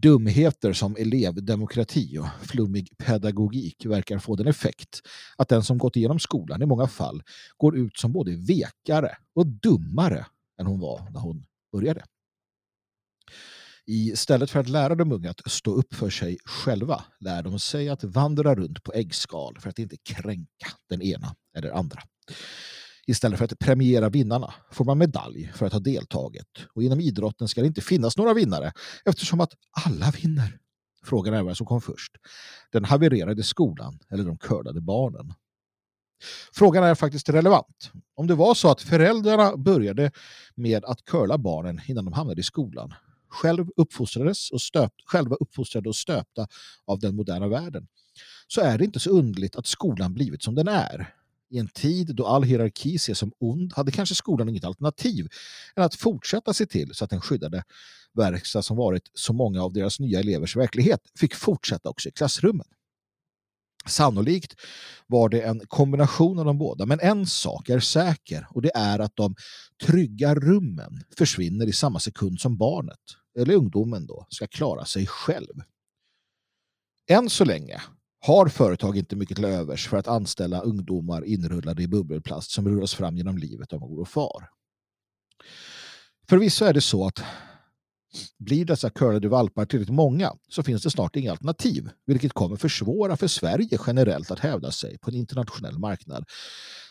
[0.00, 5.00] Dumheter som elevdemokrati och flummig pedagogik verkar få den effekt
[5.36, 7.22] att den som gått igenom skolan i många fall
[7.56, 10.26] går ut som både vekare och dummare
[10.60, 12.04] än hon var när hon började.
[13.86, 17.88] Istället för att lära de unga att stå upp för sig själva lär de sig
[17.88, 22.02] att vandra runt på äggskal för att inte kränka den ena eller andra.
[23.06, 26.66] Istället för att premiera vinnarna får man medalj för att ha deltagit.
[26.74, 28.72] Och inom idrotten ska det inte finnas några vinnare
[29.04, 29.52] eftersom att
[29.86, 30.58] alla vinner.
[31.04, 32.12] Frågan är vem som kom först.
[32.72, 35.34] Den havererade skolan eller de kördade barnen.
[36.52, 37.92] Frågan är faktiskt relevant.
[38.14, 40.10] Om det var så att föräldrarna började
[40.54, 42.94] med att curla barnen innan de hamnade i skolan,
[43.28, 46.46] själv uppfostrades och stöpt, själva uppfostrade och stöpta
[46.84, 47.86] av den moderna världen,
[48.46, 51.14] så är det inte så underligt att skolan blivit som den är.
[51.52, 55.28] I en tid då all hierarki ses som ond hade kanske skolan inget alternativ
[55.76, 57.64] än att fortsätta se till så att den skyddade
[58.14, 62.66] verkstad som varit så många av deras nya elevers verklighet fick fortsätta också i klassrummen.
[63.86, 64.60] Sannolikt
[65.06, 68.98] var det en kombination av de båda, men en sak är säker och det är
[68.98, 69.34] att de
[69.86, 73.00] trygga rummen försvinner i samma sekund som barnet,
[73.38, 75.54] eller ungdomen då, ska klara sig själv.
[77.10, 77.82] Än så länge
[78.24, 82.94] har företag inte mycket till övers för att anställa ungdomar inrullade i bubbelplast som rullas
[82.94, 84.48] fram genom livet av mor och far.
[86.28, 87.22] Förvisso är det så att
[88.38, 93.16] blir dessa curlade valpar tillräckligt många så finns det snart inga alternativ, vilket kommer försvåra
[93.16, 96.24] för Sverige generellt att hävda sig på en internationell marknad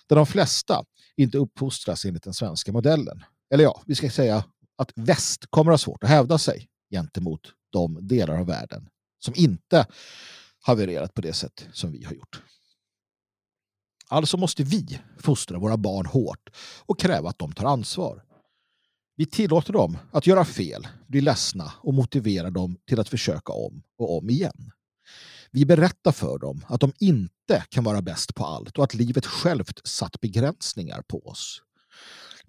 [0.10, 0.84] där de flesta
[1.18, 3.24] inte uppfostras enligt den svenska modellen.
[3.54, 4.44] Eller ja, vi ska säga
[4.78, 8.88] att väst kommer att ha svårt att hävda sig gentemot de delar av världen
[9.20, 9.86] som inte
[10.62, 12.42] havererat på det sätt som vi har gjort.
[14.08, 16.50] Alltså måste vi fostra våra barn hårt
[16.86, 18.24] och kräva att de tar ansvar.
[19.16, 23.84] Vi tillåter dem att göra fel, bli ledsna och motiverar dem till att försöka om
[23.98, 24.72] och om igen.
[25.52, 29.26] Vi berättar för dem att de inte kan vara bäst på allt och att livet
[29.26, 31.62] självt satt begränsningar på oss.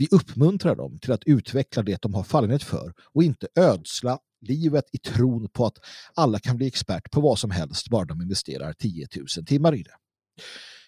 [0.02, 4.84] Vi uppmuntrar dem till att utveckla det de har fallenhet för och inte ödsla livet
[4.92, 5.78] i tron på att
[6.14, 9.82] alla kan bli expert på vad som helst bara de investerar 10 000 timmar i
[9.82, 9.94] det.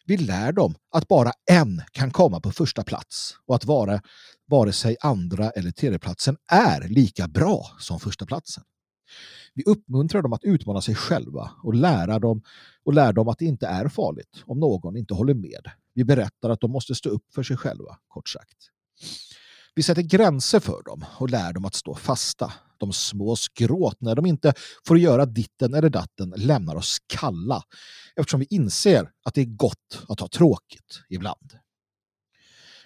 [0.06, 4.00] Vi lär dem att bara en kan komma på första plats och att vara
[4.46, 8.64] vare sig andra eller tredjeplatsen är lika bra som första platsen.
[9.54, 12.42] Vi uppmuntrar dem att utmana sig själva och lära dem
[12.84, 15.70] och lär dem att det inte är farligt om någon inte håller med.
[15.94, 18.73] Vi berättar att de måste stå upp för sig själva, kort sagt.
[19.74, 22.52] Vi sätter gränser för dem och lär dem att stå fasta.
[22.78, 24.54] De smås gråt när de inte
[24.86, 27.62] får göra ditten eller datten lämnar oss kalla
[28.16, 31.58] eftersom vi inser att det är gott att ha tråkigt ibland.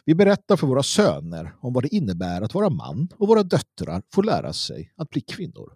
[0.04, 4.02] Vi berättar för våra söner om vad det innebär att vara man och våra döttrar
[4.12, 5.72] får lära sig att bli kvinnor.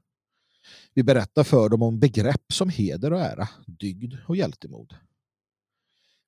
[0.95, 4.95] Vi berättar för dem om begrepp som heder och ära, dygd och hjältemod.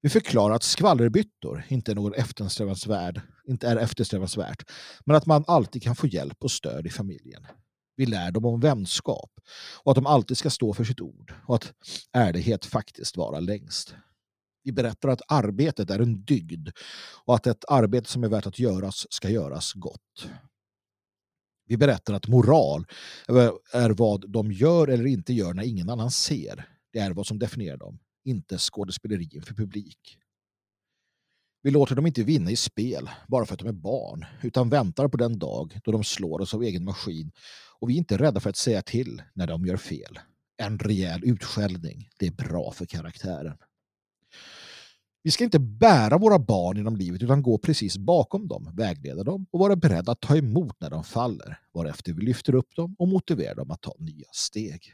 [0.00, 4.70] Vi förklarar att skvallerbyttor inte är någon eftersträvansvärd, inte är eftersträvansvärt,
[5.05, 7.47] men att man alltid kan få hjälp och stöd i familjen.
[7.97, 9.30] Vi lär dem om vänskap
[9.82, 11.72] och att de alltid ska stå för sitt ord och att
[12.12, 13.95] ärlighet faktiskt vara längst.
[14.64, 16.68] Vi berättar att arbetet är en dygd
[17.24, 20.28] och att ett arbete som är värt att göras ska göras gott.
[21.66, 22.86] Vi berättar att moral
[23.72, 26.68] är vad de gör eller inte gör när ingen annan ser.
[26.92, 30.18] Det är vad som definierar dem, inte skådespeleri inför publik.
[31.64, 35.08] Vi låter dem inte vinna i spel bara för att de är barn, utan väntar
[35.08, 37.32] på den dag då de slår oss av egen maskin
[37.78, 40.18] och vi är inte rädda för att säga till när de gör fel.
[40.56, 43.56] En rejäl utskällning, det är bra för karaktären.
[45.22, 49.46] Vi ska inte bära våra barn genom livet utan gå precis bakom dem, vägleda dem
[49.50, 53.08] och vara beredda att ta emot när de faller, varefter vi lyfter upp dem och
[53.08, 54.92] motiverar dem att ta nya steg.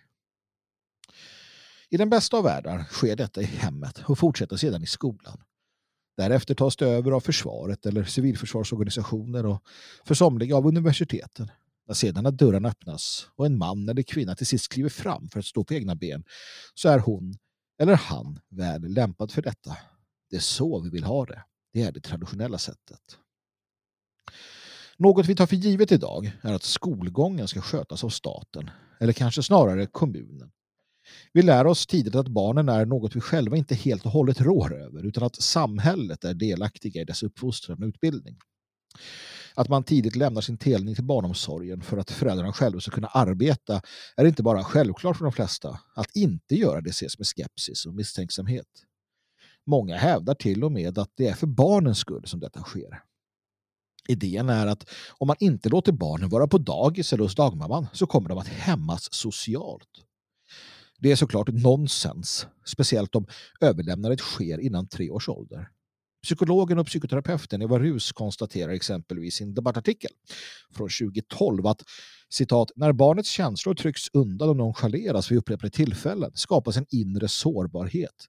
[1.88, 5.40] I den bästa av världar sker detta i hemmet och fortsätter sedan i skolan.
[6.20, 9.62] Därefter tas det över av försvaret eller civilförsvarsorganisationer och
[10.04, 11.50] för somliga av universiteten.
[11.86, 15.38] När sedan när dörren öppnas och en man eller kvinna till sist kliver fram för
[15.38, 16.24] att stå på egna ben
[16.74, 17.34] så är hon
[17.78, 19.76] eller han väl lämpad för detta.
[20.30, 21.44] Det är så vi vill ha det.
[21.72, 23.18] Det är det traditionella sättet.
[24.96, 29.42] Något vi tar för givet idag är att skolgången ska skötas av staten, eller kanske
[29.42, 30.52] snarare kommunen.
[31.32, 34.74] Vi lär oss tidigt att barnen är något vi själva inte helt och hållet rår
[34.74, 38.36] över, utan att samhället är delaktiga i dess uppfostran och utbildning.
[39.54, 43.82] Att man tidigt lämnar sin telning till barnomsorgen för att föräldrarna själva ska kunna arbeta
[44.16, 45.80] är inte bara självklart för de flesta.
[45.94, 48.66] Att inte göra det ses med skepsis och misstänksamhet.
[49.66, 53.02] Många hävdar till och med att det är för barnens skull som detta sker.
[54.08, 58.06] Idén är att om man inte låter barnen vara på dagis eller hos dagmamman så
[58.06, 60.04] kommer de att hämmas socialt.
[61.02, 63.26] Det är såklart nonsens, speciellt om
[63.60, 65.68] överlämnandet sker innan tre års ålder.
[66.22, 70.10] Psykologen och psykoterapeuten Eva Rus konstaterar exempelvis i en debattartikel
[70.74, 71.82] från 2012 att
[72.28, 78.28] citat, när barnets känslor trycks undan och nonchaleras vid upprepade tillfällen skapas en inre sårbarhet.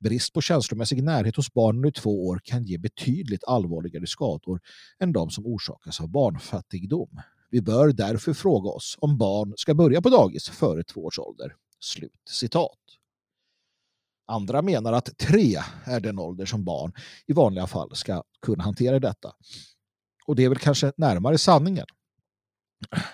[0.00, 4.60] Brist på känslomässig närhet hos barnen i två år kan ge betydligt allvarligare skador
[5.00, 7.20] än de som orsakas av barnfattigdom.
[7.50, 11.54] Vi bör därför fråga oss om barn ska börja på dagis före två års ålder.
[11.80, 12.78] Slut citat.
[14.26, 16.92] Andra menar att tre är den ålder som barn
[17.26, 19.32] i vanliga fall ska kunna hantera detta.
[20.26, 21.86] Och det är väl kanske närmare sanningen.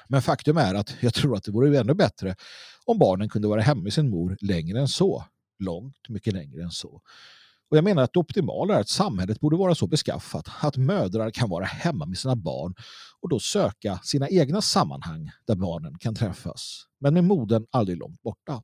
[0.08, 2.36] Men faktum är att jag tror att det vore ännu bättre
[2.84, 5.24] om barnen kunde vara hemma med sin mor längre än så.
[5.58, 7.02] Långt mycket längre än så.
[7.70, 11.30] Och jag menar att det optimala är att samhället borde vara så beskaffat att mödrar
[11.30, 12.74] kan vara hemma med sina barn
[13.20, 16.86] och då söka sina egna sammanhang där barnen kan träffas.
[17.00, 18.62] Men med moden aldrig långt borta.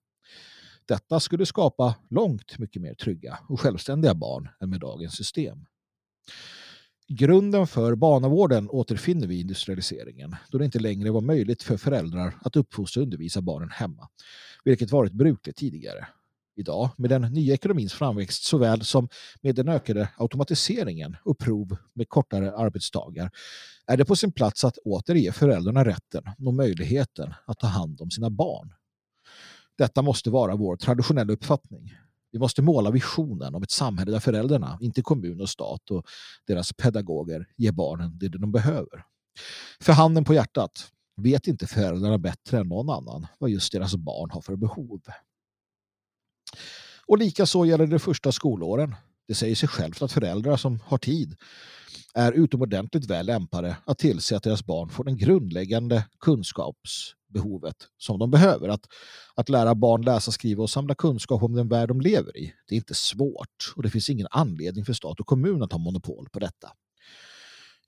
[0.86, 5.66] Detta skulle skapa långt mycket mer trygga och självständiga barn än med dagens system.
[7.08, 12.34] Grunden för barnavården återfinner vi i industrialiseringen då det inte längre var möjligt för föräldrar
[12.40, 14.08] att uppfostra och undervisa barnen hemma,
[14.64, 16.06] vilket varit brukligt tidigare.
[16.60, 19.08] Idag, med den nya ekonomins framväxt såväl som
[19.42, 23.30] med den ökade automatiseringen och prov med kortare arbetsdagar,
[23.86, 28.10] är det på sin plats att återge föräldrarna rätten och möjligheten att ta hand om
[28.10, 28.72] sina barn.
[29.78, 31.94] Detta måste vara vår traditionella uppfattning.
[32.32, 36.06] Vi måste måla visionen om ett samhälle där föräldrarna, inte kommun och stat och
[36.46, 39.04] deras pedagoger, ger barnen det de behöver.
[39.80, 44.30] För handen på hjärtat, vet inte föräldrarna bättre än någon annan vad just deras barn
[44.30, 45.00] har för behov.
[47.06, 48.94] Och likaså gäller det första skolåren.
[49.28, 51.36] Det säger sig självt att föräldrar som har tid
[52.14, 58.30] är utomordentligt väl lämpade att tillse att deras barn får den grundläggande kunskapsbehovet som de
[58.30, 58.68] behöver.
[58.68, 58.86] Att,
[59.34, 62.52] att lära barn läsa, skriva och samla kunskap om den värld de lever i.
[62.68, 65.78] Det är inte svårt och det finns ingen anledning för stat och kommun att ha
[65.78, 66.72] monopol på detta.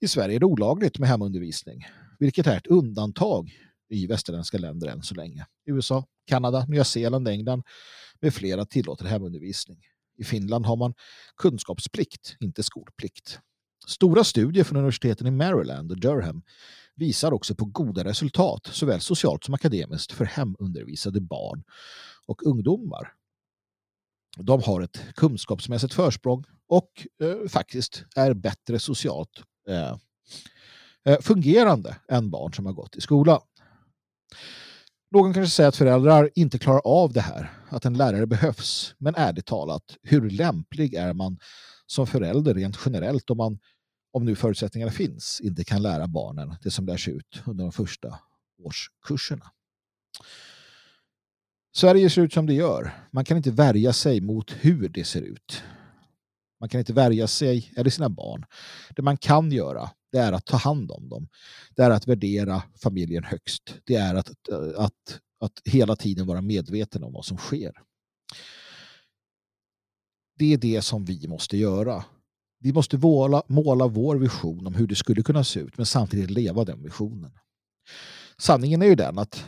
[0.01, 1.87] I Sverige är det olagligt med hemundervisning,
[2.19, 3.51] vilket är ett undantag
[3.89, 5.47] i västerländska länder än så länge.
[5.67, 7.63] USA, Kanada, Nya Zeeland, England
[8.23, 9.79] med flera tillåter hemundervisning.
[10.19, 10.95] I Finland har man
[11.37, 13.39] kunskapsplikt, inte skolplikt.
[13.87, 16.43] Stora studier från universiteten i Maryland och Durham
[16.95, 21.65] visar också på goda resultat, såväl socialt som akademiskt, för hemundervisade barn
[22.27, 23.13] och ungdomar.
[24.37, 29.97] De har ett kunskapsmässigt försprång och eh, faktiskt är bättre socialt eh,
[31.05, 33.41] eh fungerande än barn som har gått i skola.
[35.13, 38.95] Någon kanske säger att föräldrar inte klarar av det här, att en lärare behövs.
[38.99, 41.39] Men ärligt talat, hur lämplig är man
[41.87, 43.59] som förälder rent generellt om man,
[44.13, 48.19] om nu förutsättningarna finns, inte kan lära barnen det som lärs ut under de första
[48.59, 49.51] årskurserna?
[51.75, 52.93] Sverige ser ut som det gör.
[53.11, 55.63] Man kan inte värja sig mot hur det ser ut.
[56.61, 58.45] Man kan inte värja sig eller sina barn.
[58.97, 61.29] Det man kan göra det är att ta hand om dem.
[61.77, 63.75] Det är att värdera familjen högst.
[63.85, 67.73] Det är att, eh, att, att hela tiden vara medveten om vad som sker.
[70.39, 72.05] Det är det som vi måste göra.
[72.59, 76.31] Vi måste måla, måla vår vision om hur det skulle kunna se ut men samtidigt
[76.31, 77.33] leva den visionen.
[78.39, 79.45] Sanningen är ju den att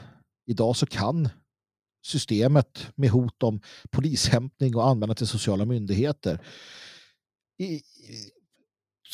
[0.46, 1.28] idag så kan
[2.04, 3.60] systemet med hot om
[3.90, 6.40] polishämtning och användande till sociala myndigheter
[7.58, 7.82] i,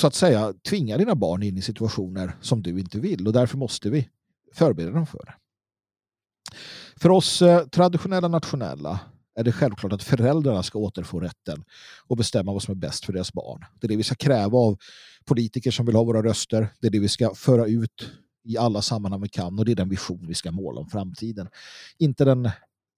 [0.01, 3.59] så att säga tvinga dina barn in i situationer som du inte vill och därför
[3.59, 4.09] måste vi
[4.55, 5.35] förbereda dem för det.
[6.97, 9.01] För oss eh, traditionella nationella
[9.35, 11.65] är det självklart att föräldrarna ska återfå rätten
[12.07, 13.65] och bestämma vad som är bäst för deras barn.
[13.81, 14.79] Det är det vi ska kräva av
[15.25, 16.69] politiker som vill ha våra röster.
[16.81, 18.11] Det är det vi ska föra ut
[18.45, 21.49] i alla sammanhang vi kan och det är den vision vi ska måla om framtiden.
[21.99, 22.51] Inte den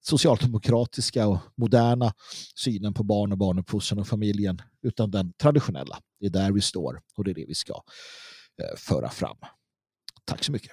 [0.03, 2.13] socialdemokratiska och moderna
[2.55, 5.99] synen på barn och barnuppfostran och familjen utan den traditionella.
[6.19, 7.73] Det är där vi står och det är det vi ska
[8.61, 9.37] eh, föra fram.
[10.25, 10.71] Tack så mycket.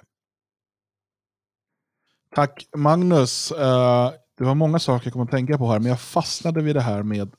[2.35, 3.51] Tack Magnus.
[3.51, 6.75] Uh, det var många saker jag kom att tänka på här, men jag fastnade vid
[6.75, 7.31] det här med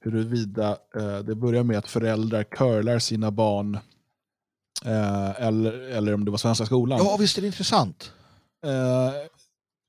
[0.00, 3.78] huruvida uh, det börjar med att föräldrar curlar sina barn
[5.36, 6.98] eller, eller om det var Svenska skolan.
[6.98, 8.12] Ja, visst är det intressant.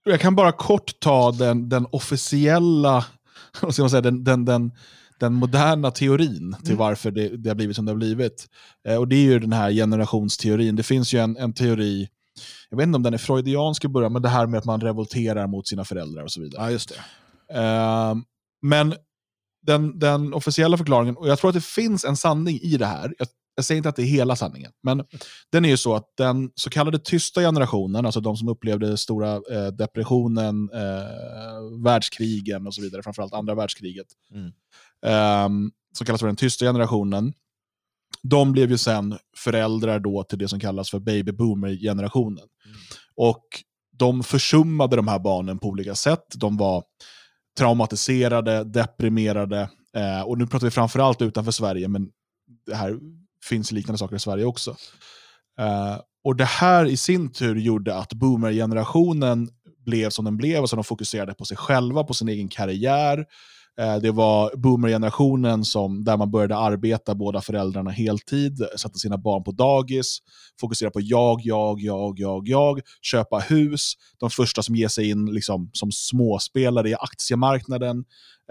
[0.03, 3.05] Jag kan bara kort ta den, den officiella,
[3.61, 4.71] vad ska man säga, den, den, den,
[5.19, 6.77] den moderna teorin till mm.
[6.77, 8.47] varför det, det, har blivit som det har blivit.
[8.87, 10.75] Eh, och Det är ju den här generationsteorin.
[10.75, 12.09] Det finns ju en, en teori,
[12.69, 14.81] jag vet inte om den är freudiansk i början, men det här med att man
[14.81, 16.63] revolterar mot sina föräldrar och så vidare.
[16.63, 17.59] Ja, just det.
[17.59, 18.15] Eh,
[18.61, 18.95] men
[19.65, 23.13] den, den officiella förklaringen, och jag tror att det finns en sanning i det här,
[23.17, 25.03] jag jag säger inte att det är hela sanningen, men
[25.51, 29.35] den är ju så att den så kallade tysta generationen, alltså de som upplevde stora
[29.35, 34.47] eh, depressionen, eh, världskrigen och så vidare, framförallt andra världskriget, mm.
[35.05, 37.33] eh, som kallas för den tysta generationen,
[38.23, 42.45] de blev ju sen föräldrar då till det som kallas för baby boomer-generationen.
[42.65, 42.77] Mm.
[43.15, 43.45] Och
[43.97, 46.25] de försummade de här barnen på olika sätt.
[46.35, 46.83] De var
[47.57, 52.09] traumatiserade, deprimerade, eh, och nu pratar vi framförallt utanför Sverige, men
[52.65, 52.99] det här
[53.49, 54.71] finns liknande saker i Sverige också.
[55.61, 59.49] Uh, och Det här i sin tur gjorde att boomer-generationen
[59.85, 63.25] blev som den blev, alltså de fokuserade på sig själva, på sin egen karriär.
[63.81, 69.43] Uh, det var boomer-generationen som, där man började arbeta båda föräldrarna heltid, sätta sina barn
[69.43, 70.17] på dagis,
[70.59, 75.25] fokusera på jag, jag, jag, jag, jag, köpa hus, de första som ger sig in
[75.25, 77.97] liksom, som småspelare i aktiemarknaden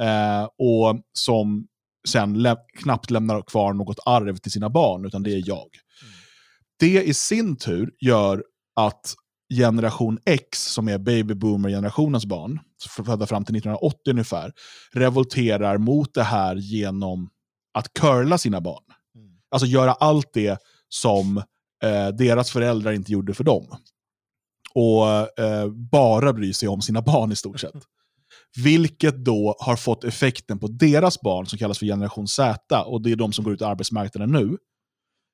[0.00, 1.66] uh, och som
[2.08, 5.58] sen lä knappt lämnar kvar något arv till sina barn, utan det är jag.
[5.58, 6.14] Mm.
[6.78, 8.44] Det i sin tur gör
[8.76, 9.14] att
[9.54, 12.60] generation X, som är baby boomer-generationens barn,
[13.06, 14.52] födda fram till 1980 ungefär,
[14.92, 17.30] revolterar mot det här genom
[17.74, 18.84] att curla sina barn.
[19.14, 19.30] Mm.
[19.50, 21.38] Alltså göra allt det som
[21.82, 23.66] eh, deras föräldrar inte gjorde för dem.
[24.74, 27.74] Och eh, bara bry sig om sina barn i stort sett.
[28.56, 33.12] Vilket då har fått effekten på deras barn som kallas för generation Z, och det
[33.12, 34.56] är de som går ut i arbetsmarknaden nu,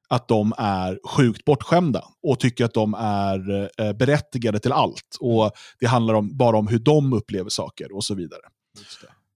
[0.08, 5.16] att de är sjukt bortskämda och tycker att de är eh, berättigade till allt.
[5.20, 5.50] Och
[5.80, 8.40] Det handlar om, bara om hur de upplever saker och så vidare.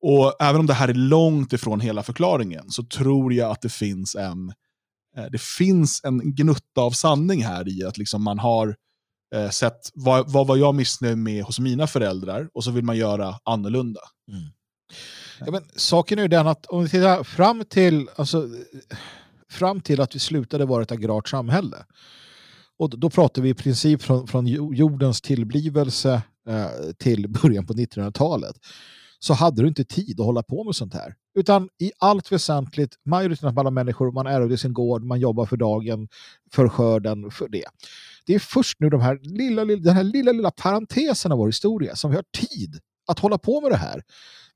[0.02, 3.72] Och Även om det här är långt ifrån hela förklaringen så tror jag att det
[3.72, 4.52] finns en,
[5.16, 8.74] eh, det finns en gnutta av sanning här i att liksom man har
[9.34, 12.96] eh, sett vad, vad var jag missnöjd med hos mina föräldrar och så vill man
[12.96, 14.00] göra annorlunda.
[15.38, 18.48] Ja, men saken är ju den att om vi tittar fram till, alltså,
[19.50, 21.76] fram till att vi slutade vara ett agrart samhälle.
[22.78, 26.66] Och då pratar vi i princip från, från jo- jordens tillblivelse eh,
[26.98, 28.56] till början på 1900-talet.
[29.18, 31.14] Så hade du inte tid att hålla på med sånt här.
[31.34, 35.56] Utan i allt väsentligt, majoriteten av alla människor, man ärvde sin gård, man jobbar för
[35.56, 36.08] dagen,
[36.52, 37.64] för skörden, för det.
[38.26, 41.46] Det är först nu de här lilla, lilla, den här lilla, lilla parentesen av vår
[41.46, 44.02] historia som vi har tid att hålla på med det här.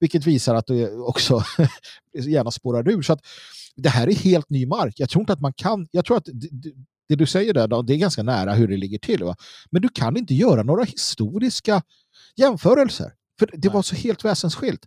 [0.01, 1.43] Vilket visar att det också
[2.19, 3.03] gärna spårar ur.
[3.03, 3.21] Så att
[3.77, 4.95] det här är helt ny mark.
[4.97, 6.73] Jag tror inte att man kan, jag tror att det,
[7.09, 9.25] det, du säger där, då, det är ganska nära hur det ligger till.
[9.25, 9.37] Va?
[9.71, 11.83] Men du kan inte göra några historiska
[12.37, 13.13] jämförelser.
[13.39, 14.81] För det var så helt väsensskilt.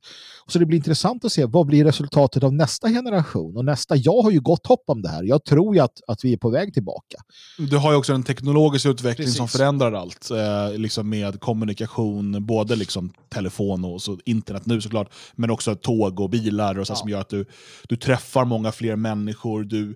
[0.47, 3.95] Så det blir intressant att se vad blir resultatet av nästa generation och nästa.
[3.95, 5.23] Jag har ju gott hopp om det här.
[5.23, 7.17] Jag tror ju att, att vi är på väg tillbaka.
[7.57, 9.57] Du har ju också en teknologisk utveckling som Precis.
[9.59, 10.29] förändrar allt.
[10.31, 16.19] Eh, liksom med kommunikation, både liksom telefon och så internet nu såklart, men också tåg
[16.19, 16.95] och bilar och så Ja.
[16.95, 17.45] som gör att du,
[17.89, 19.63] du träffar många fler människor.
[19.63, 19.95] Du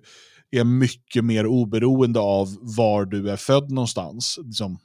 [0.50, 4.38] är mycket mer oberoende av var du är född någonstans.
[4.44, 4.78] Liksom,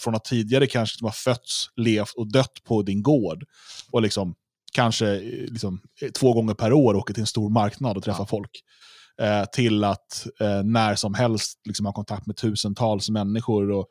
[0.00, 3.44] från att tidigare kanske som har fötts, levt och dött på din gård.
[3.90, 4.34] Och liksom,
[4.72, 8.22] kanske eh, liksom, eh, två gånger per år åker till en stor marknad och träffar
[8.22, 8.26] Ja.
[8.26, 8.50] folk.
[9.20, 13.70] Eh, till att eh, när som helst liksom, ha kontakt med tusentals människor.
[13.70, 13.86] Och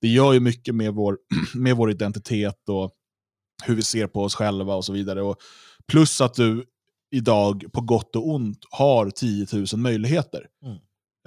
[0.00, 1.18] det gör ju mycket med vår,
[1.54, 2.92] med vår identitet och
[3.64, 5.22] hur vi ser på oss själva och så vidare.
[5.22, 5.36] Och
[5.88, 6.64] plus att du
[7.10, 10.46] idag på gott och ont har 10 000 möjligheter.
[10.64, 10.78] Mm.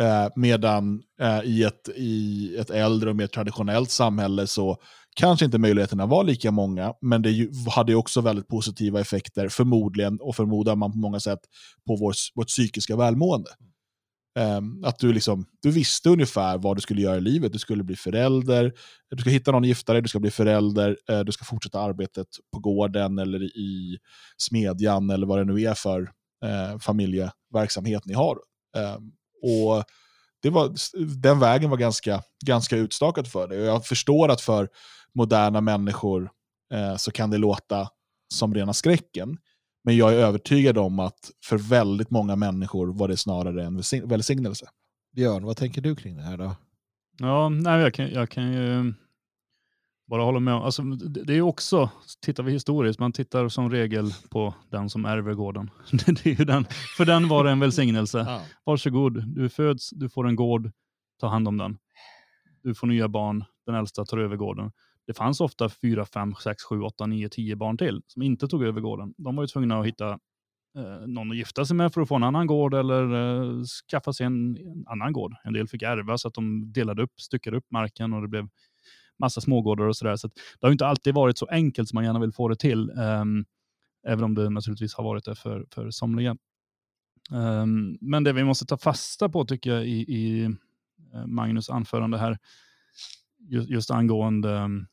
[0.01, 4.77] Eh, medan eh, i, ett, i ett äldre och mer traditionellt samhälle så
[5.15, 10.19] kanske inte möjligheterna var lika många, men det ju, hade också väldigt positiva effekter, förmodligen,
[10.21, 11.39] och förmodar man på många sätt,
[11.87, 13.49] på vår, vårt psykiska välmående.
[14.39, 17.53] Eh, att du, liksom, du visste ungefär vad du skulle göra i livet.
[17.53, 18.73] Du skulle bli förälder,
[19.09, 21.79] du ska hitta någon att gifta dig, du ska bli förälder, eh, du ska fortsätta
[21.79, 23.97] arbetet på gården eller i
[24.37, 26.01] smedjan eller vad det nu är för
[26.45, 28.37] eh, familjeverksamhet ni har.
[28.77, 28.97] Eh,
[29.41, 29.83] och
[30.41, 30.73] det var,
[31.21, 33.59] den vägen var ganska, ganska utstakad för dig.
[33.59, 34.69] Och jag förstår att för
[35.13, 36.29] moderna människor
[36.73, 37.87] eh, så kan det låta
[38.33, 39.37] som rena skräcken.
[39.83, 44.09] Men jag är övertygad om att för väldigt många människor var det snarare en välsign-
[44.09, 44.65] välsignelse.
[45.15, 46.55] Björn, vad tänker du kring det här då?
[47.17, 48.93] Ja, nej, jag, kan, jag kan ju
[50.07, 50.53] bara hålla med.
[50.53, 51.89] om- Alltså, det, är också,
[52.21, 55.69] tittar vi historiskt, man tittar som regel på den som ärver gården.
[55.91, 56.65] Det är ju den,
[56.97, 58.17] för den var det en välsignelse.
[58.27, 58.41] Ja.
[58.63, 60.71] Varsågod, du föds, du får en gård,
[61.19, 61.77] ta hand om den.
[62.63, 64.71] Du får nya barn, den äldsta tar över gården.
[65.07, 68.63] Det fanns ofta fyra, fem, sex, sju, åtta, nio, tio barn till som inte tog
[68.63, 69.13] över gården.
[69.17, 70.09] De var ju tvungna att hitta
[70.77, 74.13] eh, någon att gifta sig med för att få en annan gård eller eh, skaffa
[74.13, 75.35] sig en, en annan gård.
[75.43, 78.47] En del fick ärva så att de delade upp, styckade upp marken och det blev
[79.19, 80.15] massa smågårdar och sådär.
[80.15, 82.55] Så det har ju inte alltid varit så enkelt som man gärna vill få det
[82.55, 82.91] till.
[82.91, 83.45] um,
[84.05, 86.37] även om det naturligtvis har varit det för, för somliga.
[87.31, 90.43] Um, men det vi måste ta fasta på tycker jag i, i
[91.13, 92.37] eh, Magnus anförande här,
[93.39, 94.87] just, just angående um,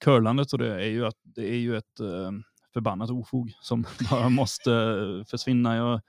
[0.00, 4.28] curlandet, och det är ju att det är ju ett um, förbannat ofog som bara
[4.28, 4.70] måste
[5.30, 5.76] försvinna.
[5.76, 6.00] Jag,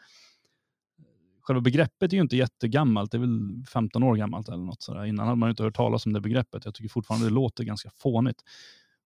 [1.48, 5.06] själva begreppet är ju inte jättegammalt, det är väl 15 år gammalt eller något sådär.
[5.06, 6.66] Innan hade man ju inte hört talas om det begreppet.
[6.66, 8.44] Jag tycker fortfarande det låter ganska fånigt.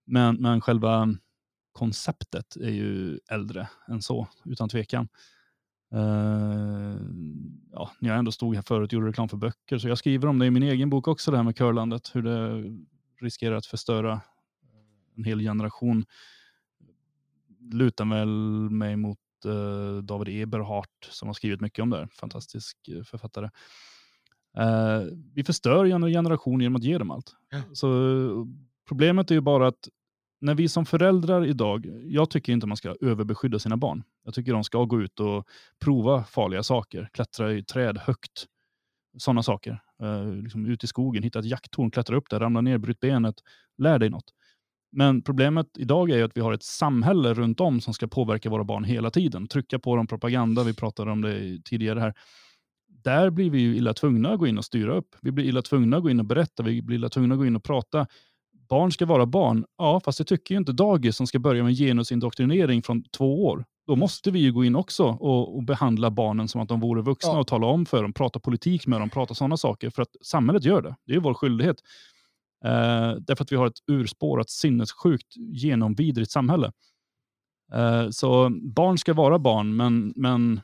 [0.06, 1.16] Men, men själva
[1.72, 5.08] konceptet är ju äldre än så, utan tvekan.
[5.94, 6.98] Uh,
[7.72, 10.28] ja, när jag ändå stod här förut och gjorde reklam för böcker, så jag skriver
[10.28, 12.64] om det i min egen bok också, det här med curlandet, hur det
[13.22, 14.22] riskerar att förstöra
[15.18, 16.06] en hel generation.
[17.72, 18.30] Lutar väl
[18.70, 19.20] mig mot
[20.04, 23.50] David Eberhardt som har skrivit mycket om det, fantastisk eh, författare.
[24.58, 25.02] Eh,
[25.34, 27.36] vi förstör ju en generation genom att ge dem allt.
[27.50, 27.62] Ja.
[27.74, 28.46] Så eh,
[28.88, 29.90] problemet är ju bara att
[30.42, 34.04] när vi som föräldrar idag, jag tycker inte man ska överbeskydda sina barn.
[34.24, 35.48] Jag tycker de ska gå ut och
[35.80, 38.46] prova farliga saker, klättra i träd högt,
[39.18, 39.82] sådana saker.
[40.02, 43.36] Eh, liksom ut i skogen, hitta ett jakttorn, klättra upp där, ramla ner, bryt benet,
[43.78, 44.34] lär dig något.
[44.92, 48.64] Men problemet idag är att vi har ett samhälle runt om som ska påverka våra
[48.64, 49.48] barn hela tiden.
[49.48, 52.14] Trycka på dem propaganda, vi pratade om det tidigare här.
[53.04, 55.16] Där blir vi ju illa tvungna att gå in och styra upp.
[55.22, 57.46] Vi blir illa tvungna att gå in och berätta, vi blir illa tvungna att gå
[57.46, 58.08] in och prata.
[58.70, 59.66] Barn ska vara barn.
[59.78, 63.66] Ja, fast det tycker ju inte dagis som ska börja med genusindoktrinering från två år.
[63.88, 67.02] Då måste vi ju gå in också och, och behandla barnen som att de vore
[67.02, 67.40] vuxna Ja.
[67.40, 69.90] och tala om för dem, prata politik med dem, prata sådana saker.
[69.90, 70.96] För att samhället gör det.
[71.06, 71.78] Det är vår skyldighet.
[72.66, 76.72] Eh, därför att vi har ett urspårat, sinnessjukt, genomvidrigt samhälle.
[77.74, 80.62] Eh, så barn ska vara barn, men, men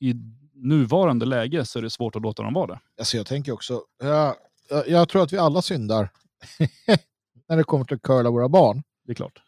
[0.00, 0.14] i
[0.54, 2.80] nuvarande läge så är det svårt att låta dem vara det.
[2.98, 4.34] Alltså jag tänker också, jag,
[4.68, 6.10] jag, jag tror att vi alla syndar
[7.48, 8.82] när det kommer till att curla våra barn.
[9.06, 9.38] Det är klart.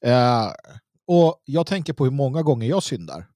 [0.00, 0.52] Eh,
[1.06, 3.26] och jag tänker på hur många gånger jag syndar.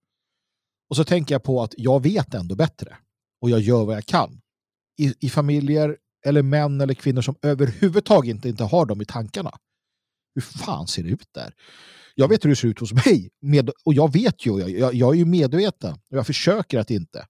[0.90, 2.96] Och så tänker jag på att jag vet ändå bättre.
[3.40, 4.40] Och jag gör vad jag kan.
[4.96, 5.96] I, i familjer
[6.26, 9.50] eller män eller kvinnor som överhuvudtaget inte, inte har dem i tankarna.
[10.34, 11.54] Hur fan ser det ut där?
[12.14, 13.30] Jag vet hur det ser ut hos mig.
[13.42, 15.92] Med, och jag vet ju, jag, jag, jag är ju medveten.
[15.92, 17.26] Och jag försöker att inte.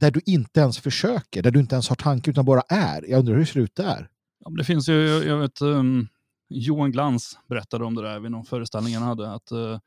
[0.00, 3.10] Där du inte ens försöker, där du inte ens har tankar utan bara är.
[3.10, 4.08] Jag undrar hur det ser ut där.
[4.38, 6.08] Ja, men det finns ju, jag, vet, um,
[6.48, 9.32] Johan Glans berättade om det där vid någon föreställning han hade.
[9.32, 9.78] Att uh,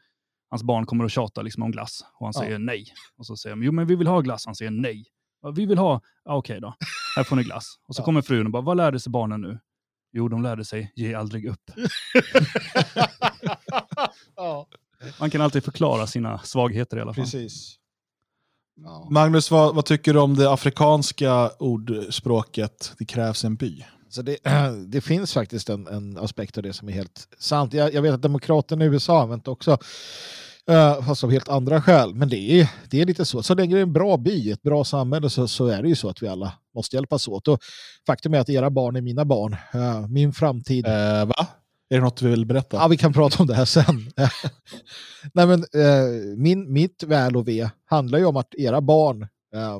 [0.49, 2.41] hans barn kommer och tjatar liksom om glass och han Ja.
[2.41, 2.85] säger nej.
[3.17, 4.45] Och så säger de, jo men vi vill ha glass.
[4.45, 5.05] Han säger nej.
[5.41, 6.75] Ja, vi vill ha, ja, okej då,
[7.17, 7.65] här får ni glass.
[7.87, 8.05] Och så Ja.
[8.05, 9.59] kommer frun och bara, vad lärde sig barnen nu?
[10.13, 11.71] Jo, de lärde sig, ge aldrig upp.
[14.35, 14.67] ja,
[15.19, 17.23] Man kan alltid förklara sina svagheter i alla fall.
[17.23, 17.75] precis.
[18.83, 19.07] Ja.
[19.11, 23.85] Magnus, vad, vad tycker du om det afrikanska ordspråket det krävs en by?
[24.09, 24.37] Så det,
[24.87, 27.73] det finns faktiskt en, en aspekt av det som är helt sant.
[27.73, 29.77] Jag, jag vet att demokraterna i USA har använt också,
[30.71, 32.15] uh, fast av helt andra skäl.
[32.15, 33.43] Men det är, det är lite så.
[33.43, 35.95] Så länge det är en bra by, ett bra samhälle, så, så är det ju
[35.95, 37.47] så att vi alla måste hjälpas åt.
[37.47, 37.59] Och
[38.07, 39.55] faktum är att era barn är mina barn.
[39.73, 40.87] Eh, min framtid...
[40.87, 41.47] Eh, va?
[41.89, 42.77] Är det något du vill berätta?
[42.77, 44.11] Ja, vi kan prata om det här sen.
[45.33, 45.65] Nej, men,
[46.37, 49.21] min, mitt väl och ve handlar ju om att era barn,
[49.55, 49.79] eh,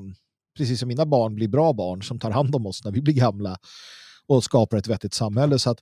[0.58, 3.14] precis som mina barn, blir bra barn som tar hand om oss när vi blir
[3.14, 3.58] gamla
[4.28, 5.60] och skapar ett vettigt samhälle.
[5.60, 5.80] Så att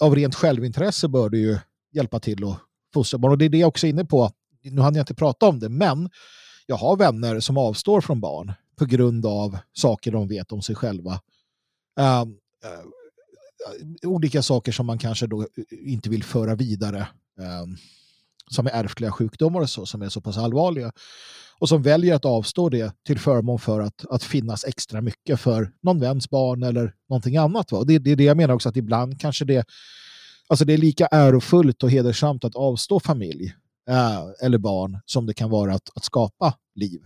[0.00, 1.58] av rent självintresse bör du ju
[1.92, 2.58] hjälpa till att
[2.96, 3.32] fosterbarn.
[3.32, 4.30] Och det är det jag också är inne på.
[4.62, 6.10] Nu hann jag inte prata om det, men
[6.66, 10.74] jag har vänner som avstår från barn på grund av saker de vet om sig
[10.74, 11.12] själva.
[12.00, 12.22] Uh,
[12.64, 17.00] uh, olika saker som man kanske då inte vill föra vidare.
[17.40, 17.66] eh,
[18.50, 20.92] som är ärftliga sjukdomar och så, som är så pass allvarliga.
[21.58, 25.72] Och som väljer att avstå det till förmån för att, att finnas extra mycket för
[25.82, 27.72] någon väns barn eller någonting annat.
[27.72, 27.78] Va?
[27.78, 29.64] Och Det, det är det jag menar också att ibland kanske det,
[30.48, 33.54] alltså det är lika ärofullt och hedersamt att avstå familj
[33.88, 37.00] eh, eller barn som det kan vara att, att skapa liv.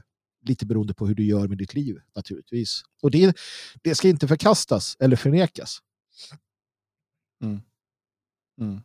[0.47, 2.83] Lite beroende på hur du gör med ditt liv naturligtvis.
[3.03, 3.37] Och det,
[3.83, 5.79] det ska inte förkastas eller förnekas.
[8.61, 8.81] Mm.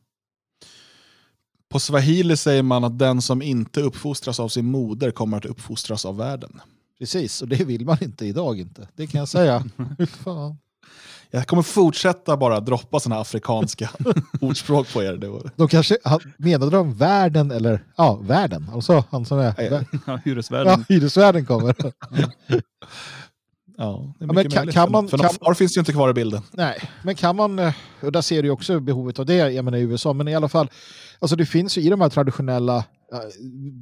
[1.70, 6.06] På swahili säger man att den som inte uppfostras av sin moder kommer att uppfostras
[6.06, 6.62] av världen.
[7.00, 8.88] Precis, och det vill man inte idag inte.
[8.96, 9.64] Det kan jag säga.
[11.36, 13.90] Jag kommer fortsätta bara droppa sådana afrikanska
[14.42, 15.14] ordspråk på er.
[15.14, 15.52] Det var...
[15.56, 18.70] De kanske han- menade de världen eller ja, världen.
[18.74, 20.86] Alltså han som är Ja, vä- Ja, ja, hyresvärden.
[20.90, 21.76] hyresvärden kommer.
[23.78, 26.14] Ja, det är men mycket kan- man- För kan- far finns ju inte kvar i
[26.14, 26.42] bilden.
[26.52, 29.78] Nej, men kan man, eh, och där ser du också behovet av det, jag menar
[29.78, 30.70] i USA, men i alla fall,
[31.20, 33.20] alltså det finns ju i de här traditionella, eh,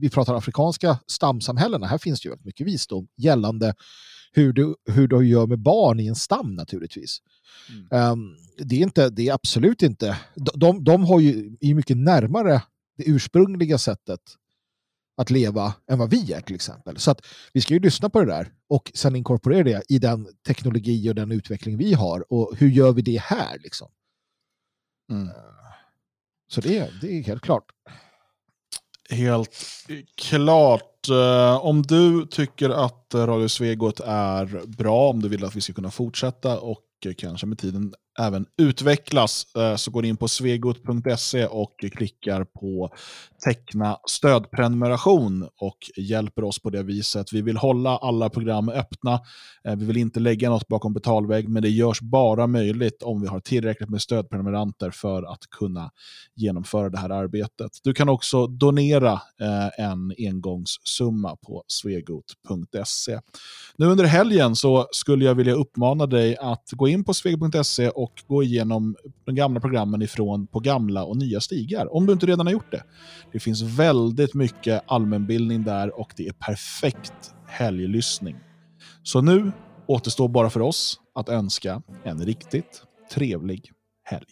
[0.01, 3.73] vi pratar afrikanska stamsamhällena, här finns det ju väldigt mycket visdom gällande
[4.34, 7.21] hur du, hur du gör med barn i en stam naturligtvis.
[7.91, 11.97] Ehm, det, är inte, det är absolut inte, de, de, de har ju är mycket
[11.97, 12.61] närmare
[12.97, 14.19] det ursprungliga sättet
[15.17, 16.97] att leva än vad vi är till exempel.
[16.97, 20.27] Så att vi ska ju lyssna på det där och sen inkorporera det i den
[20.47, 22.34] teknologi och den utveckling vi har.
[22.34, 23.91] Och hur gör vi det här liksom?
[25.11, 25.29] Mm.
[26.47, 27.71] Så det, det är helt klart.
[29.09, 29.65] Helt
[30.21, 31.09] klart.
[31.09, 35.73] Eh, om du tycker att Radio Svegot är bra, om du vill att vi ska
[35.73, 36.79] kunna fortsätta och
[37.17, 42.95] kanske med tiden även utvecklas, eh, så går du in på svegot.se och klickar på
[43.43, 47.34] teckna stödprenumeration och hjälper oss på det viset.
[47.34, 49.13] Vi vill hålla alla program öppna.
[49.63, 53.27] Eh, vi vill inte lägga något bakom betalvägg, men det görs bara möjligt om vi
[53.27, 55.91] har tillräckligt med stödprenumeranter för att kunna
[56.35, 57.72] genomföra det här arbetet.
[57.84, 63.19] Du kan också donera eh, en engångssumma på svegot.se.
[63.77, 68.23] Nu under helgen så skulle jag vilja uppmana dig att gå in på svegot.se och
[68.27, 68.95] gå igenom
[69.26, 72.72] de gamla programmen ifrån på gamla och nya stigar, om du inte redan har gjort
[72.72, 72.84] det.
[73.34, 78.35] Det finns väldigt mycket allmänbildning där och det är perfekt helglyssning.
[79.03, 79.51] Så nu
[79.88, 82.84] återstår bara för oss att önska en riktigt
[83.14, 83.72] trevlig
[84.03, 84.26] helg.